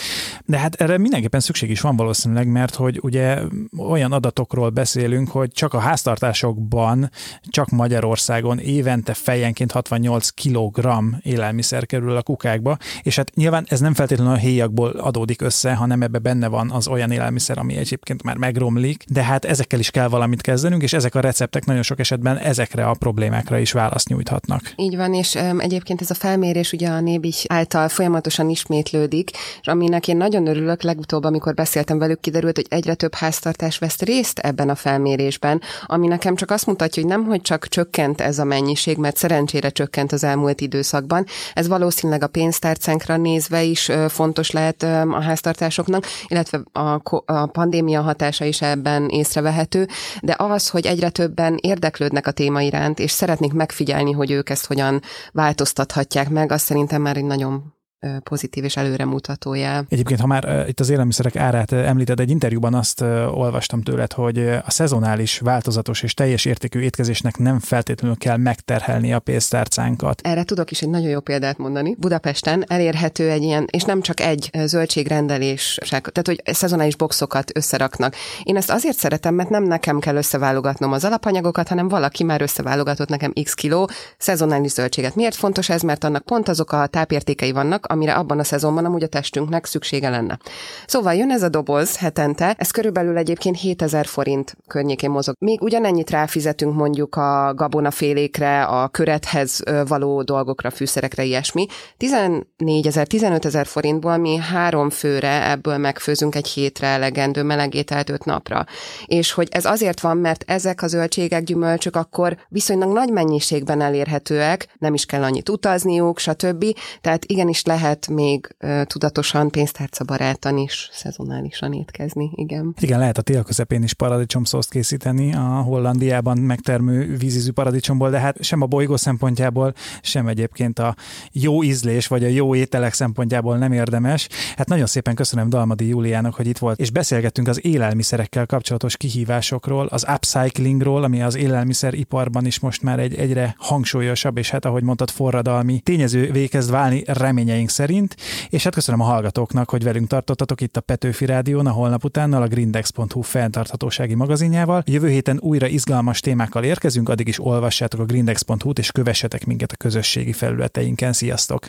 De 0.46 0.58
hát 0.58 0.76
erre 0.76 0.98
mindenképpen 0.98 1.40
szükség 1.40 1.59
szükség 1.60 1.78
is 1.78 1.82
van 1.82 1.96
valószínűleg, 1.96 2.48
mert 2.48 2.76
hogy 2.76 3.00
ugye 3.02 3.38
olyan 3.78 4.12
adatokról 4.12 4.70
beszélünk, 4.70 5.30
hogy 5.30 5.52
csak 5.52 5.74
a 5.74 5.80
háztartásokban, 5.80 7.12
csak 7.42 7.70
Magyarországon 7.70 8.60
évente 8.60 9.14
fejenként 9.14 9.72
68 9.72 10.30
kg 10.30 10.88
élelmiszer 11.22 11.86
kerül 11.86 12.16
a 12.16 12.22
kukákba, 12.22 12.78
és 13.04 13.16
hát 13.16 13.36
nyilván 13.36 13.66
ez 13.70 13.80
nem 13.80 13.94
feltétlenül 13.94 14.34
a 14.34 14.38
héjakból 14.38 14.90
adódik 14.90 15.42
össze, 15.42 15.74
hanem 15.74 16.02
ebbe 16.02 16.20
benne 16.20 16.48
van 16.48 16.72
az 16.72 16.88
olyan 16.88 17.12
élelmiszer, 17.12 17.58
ami 17.58 17.76
egyébként 17.76 18.24
már 18.24 18.38
megromlik, 18.38 19.04
de 19.10 19.24
hát 19.24 19.46
ezekkel 19.46 19.80
is 19.80 19.92
kell 19.92 20.08
valamit 20.08 20.42
kezdenünk, 20.42 20.84
és 20.84 20.94
ezek 20.94 21.16
a 21.16 21.20
receptek 21.20 21.66
nagyon 21.66 21.84
sok 21.84 22.00
esetben 22.00 22.38
ezekre 22.38 22.86
a 22.86 22.94
problémákra 22.94 23.58
is 23.58 23.72
választ 23.72 24.08
nyújthatnak. 24.08 24.74
Így 24.76 24.96
van, 24.96 25.14
és 25.14 25.36
um, 25.36 25.60
egyébként 25.60 26.02
ez 26.02 26.10
a 26.10 26.14
felmérés 26.14 26.72
ugye 26.72 26.90
a 26.90 27.00
Nébis 27.00 27.44
által 27.48 27.90
folyamatosan 27.90 28.50
ismétlődik, 28.50 29.32
és 29.62 29.68
aminek 29.68 30.08
én 30.08 30.18
nagyon 30.18 30.48
örülök 30.48 30.82
legutóbb, 30.82 31.24
amikor 31.24 31.49
amikor 31.50 31.66
beszéltem 31.66 32.00
velük, 32.00 32.20
kiderült, 32.20 32.56
hogy 32.56 32.66
egyre 32.70 32.94
több 32.94 33.14
háztartás 33.14 33.78
vesz 33.78 34.00
részt 34.00 34.40
ebben 34.40 34.70
a 34.70 34.76
felmérésben, 34.76 35.62
ami 35.86 36.08
nekem 36.08 36.36
csak 36.36 36.52
azt 36.52 36.66
mutatja, 36.66 37.02
hogy 37.02 37.12
nem, 37.12 37.26
hogy 37.26 37.42
csak 37.42 37.68
csökkent 37.68 38.22
ez 38.22 38.40
a 38.40 38.44
mennyiség, 38.44 38.98
mert 38.98 39.18
szerencsére 39.18 39.70
csökkent 39.70 40.12
az 40.12 40.24
elmúlt 40.24 40.62
időszakban. 40.62 41.26
Ez 41.54 41.68
valószínűleg 41.68 42.24
a 42.24 42.28
pénztárcánkra 42.28 43.18
nézve 43.18 43.64
is 43.64 43.92
fontos 44.08 44.52
lehet 44.52 44.84
a 44.84 45.22
háztartásoknak, 45.22 46.06
illetve 46.28 46.62
a, 46.72 47.02
a 47.26 47.46
pandémia 47.46 48.02
hatása 48.02 48.46
is 48.46 48.62
ebben 48.62 49.08
észrevehető, 49.10 49.88
de 50.22 50.36
az, 50.38 50.70
hogy 50.70 50.86
egyre 50.86 51.10
többen 51.10 51.58
érdeklődnek 51.62 52.28
a 52.28 52.32
téma 52.32 52.62
iránt, 52.62 53.00
és 53.00 53.12
szeretnék 53.12 53.54
megfigyelni, 53.54 54.12
hogy 54.12 54.32
ők 54.32 54.50
ezt 54.50 54.66
hogyan 54.66 55.02
változtathatják 55.32 56.30
meg, 56.30 56.52
az 56.52 56.62
szerintem 56.62 57.02
már 57.02 57.18
egy 57.18 57.26
nagyon 57.26 57.78
pozitív 58.24 58.64
és 58.64 58.78
előremutató 58.78 59.54
jel. 59.54 59.86
Egyébként, 59.90 60.20
ha 60.20 60.28
már 60.28 60.66
itt 60.68 60.80
az 60.80 60.90
élelmiszerek 60.90 61.36
árát 61.36 61.72
említed, 61.72 62.20
egy 62.20 62.30
interjúban 62.30 62.74
azt 62.74 63.02
olvastam 63.32 63.82
tőled, 63.82 64.14
hogy 64.14 64.48
a 64.48 64.72
szezonális, 64.72 65.40
változatos 65.40 66.02
és 66.02 66.14
teljes 66.14 66.46
értékű 66.46 66.80
étkezésnek 66.80 67.38
nem 67.38 67.60
feltétlenül 67.60 68.18
kell 68.18 68.38
megterhelni 68.38 69.14
a 69.14 69.20
pénztárcánkat. 69.20 70.22
Erre 70.24 70.44
tudok 70.44 70.72
is 70.72 70.82
egy 70.82 70.90
nagyon 70.90 71.10
jó 71.10 71.20
példát 71.20 71.58
mondani. 71.58 71.96
Budapesten 72.00 72.64
elérhető 72.68 73.30
egy 73.30 73.44
ilyen, 73.44 73.68
és 73.72 73.84
nem 73.84 74.02
csak 74.02 74.20
egy 74.20 74.50
zöldségrendelés, 74.66 75.80
tehát 75.90 76.28
hogy 76.28 76.42
szezonális 76.46 76.96
boxokat 76.96 77.58
összeraknak. 77.58 78.16
Én 78.44 78.56
ezt 78.56 78.70
azért 78.70 78.98
szeretem, 78.98 79.36
mert 79.36 79.50
nem 79.50 79.64
nekem 79.64 80.00
kell 80.00 80.16
összeválogatnom 80.16 80.92
az 80.92 81.06
alapanyagokat, 81.06 81.68
hanem 81.68 81.88
valaki 81.88 82.24
már 82.24 82.42
összeválogatott 82.42 83.10
nekem 83.10 83.34
x 83.44 83.54
kiló 83.54 83.90
szezonális 84.18 84.72
zöldséget. 84.72 85.16
Miért 85.16 85.36
fontos 85.36 85.70
ez? 85.70 85.82
Mert 85.82 86.04
annak 86.04 86.26
pont 86.26 86.50
azok 86.50 86.72
a 86.72 86.88
tápértékei 86.88 87.52
vannak, 87.52 87.86
amire 87.90 88.14
abban 88.14 88.40
a 88.40 88.44
szezonban 88.44 88.86
amúgy 88.86 89.04
a 89.04 89.08
testünknek 89.08 89.66
szüksége 89.66 90.10
lenne. 90.10 90.40
Szóval 90.86 91.14
jön 91.14 91.32
ez 91.32 91.44
a 91.44 91.50
doboz 91.50 91.98
hetente, 91.98 92.56
ez 92.58 92.72
körülbelül 92.72 93.18
egyébként 93.18 93.60
7000 93.60 94.06
forint 94.06 94.58
környékén 94.68 95.10
mozog. 95.10 95.36
Még 95.40 95.62
ugyanennyit 95.62 96.10
ráfizetünk 96.10 96.76
mondjuk 96.76 97.16
a 97.16 97.54
gabonafélékre, 97.56 98.64
a 98.64 98.88
körethez 98.88 99.64
való 99.88 100.22
dolgokra, 100.22 100.70
fűszerekre, 100.70 101.24
ilyesmi. 101.24 101.66
14 101.98 102.88
ezer, 102.88 103.08
15 103.08 103.46
ezer 103.46 103.66
forintból 103.66 104.18
mi 104.18 104.36
három 104.36 104.90
főre 104.90 105.50
ebből 105.50 105.78
megfőzünk 105.78 106.36
egy 106.36 106.48
hétre 106.48 106.88
elegendő 106.88 107.44
melegételt 107.44 108.10
öt 108.10 108.26
napra. 108.26 108.66
És 109.06 109.32
hogy 109.32 109.48
ez 109.52 109.66
azért 109.66 110.00
van, 110.00 110.18
mert 110.18 110.44
ezek 110.48 110.82
a 110.82 110.88
zöldségek, 110.88 111.44
gyümölcsök 111.44 111.96
akkor 111.96 112.38
viszonylag 112.50 112.94
nagy 112.94 113.10
mennyiségben 113.10 113.82
elérhetőek, 113.82 114.68
nem 114.80 114.94
is 114.94 115.06
kell 115.06 115.24
annyit 115.24 115.50
utazniuk, 115.50 116.20
stb. 116.20 116.66
Tehát 117.02 117.26
igenis 117.26 117.64
lehet 117.64 117.78
lehet 117.80 118.08
még 118.08 118.56
uh, 118.60 118.84
tudatosan, 118.84 119.50
pénztárcabarátan 119.50 120.58
is, 120.58 120.90
szezonálisan 120.94 121.74
étkezni, 121.74 122.32
igen. 122.36 122.76
Igen, 122.80 123.00
lehet 123.00 123.18
a 123.18 123.22
tél 123.22 123.44
közepén 123.44 123.84
is 123.84 123.94
paradicsomszószt 123.94 124.70
készíteni 124.70 125.34
a 125.34 125.62
Hollandiában 125.62 126.38
megtermő 126.38 127.16
vízízű 127.18 127.52
paradicsomból, 127.52 128.10
de 128.10 128.20
hát 128.20 128.44
sem 128.44 128.62
a 128.62 128.66
bolygó 128.66 128.96
szempontjából, 128.96 129.74
sem 130.02 130.28
egyébként 130.28 130.80
a 130.80 130.96
jó 131.32 131.64
ízlés 131.64 132.08
vagy 132.08 132.24
a 132.24 132.28
jó 132.28 132.56
ételek 132.56 132.94
szempontjából 132.94 133.58
nem 133.58 133.72
érdemes. 133.72 134.28
Hát 134.56 134.68
nagyon 134.68 134.86
szépen 134.86 135.16
köszönöm 135.16 135.50
Dalmadi 135.50 135.88
Júliának, 135.88 136.36
hogy 136.36 136.48
itt 136.48 136.58
volt, 136.58 136.80
és 136.80 136.92
beszélgettünk 136.92 137.48
az 137.48 137.66
élelmiszerekkel 137.66 138.46
kapcsolatos 138.46 138.98
kihívásokról, 138.98 139.86
az 139.86 140.06
upcyclingról, 140.14 141.04
ami 141.04 141.22
az 141.22 141.36
élelmiszeriparban 141.36 142.46
is 142.46 142.60
most 142.60 142.82
már 142.82 143.00
egy 143.00 143.16
egyre 143.16 143.56
hangsúlyosabb, 143.58 144.38
és 144.38 144.50
hát 144.50 144.66
ahogy 144.66 144.84
mondtad, 144.84 145.10
forradalmi 145.10 145.80
tényező 145.80 146.32
végezd 146.32 146.72
válni 146.72 147.04
reményeink 147.06 147.69
reményeink 147.70 148.16
szerint, 148.16 148.16
és 148.50 148.64
hát 148.64 148.74
köszönöm 148.74 149.02
a 149.02 149.04
hallgatóknak, 149.04 149.70
hogy 149.70 149.84
velünk 149.84 150.08
tartottatok 150.08 150.62
itt 150.62 150.78
a 150.78 150.82
Petőfi 150.82 151.26
Rádión 151.26 151.68
a 151.68 151.72
holnap 151.72 152.04
utánnal 152.04 152.42
a 152.42 152.48
grindex.hu 152.48 153.22
fenntarthatósági 153.22 154.14
magazinjával. 154.14 154.84
Jövő 154.86 155.10
héten 155.10 155.40
újra 155.42 155.68
izgalmas 155.68 156.20
témákkal 156.20 156.64
érkezünk, 156.64 157.10
addig 157.10 157.28
is 157.28 157.40
olvassátok 157.46 158.00
a 158.00 158.06
grindex.hu-t 158.06 158.80
és 158.80 158.92
kövessetek 158.92 159.46
minket 159.46 159.72
a 159.72 159.76
közösségi 159.76 160.34
felületeinken. 160.34 161.14
Sziasztok! 161.14 161.68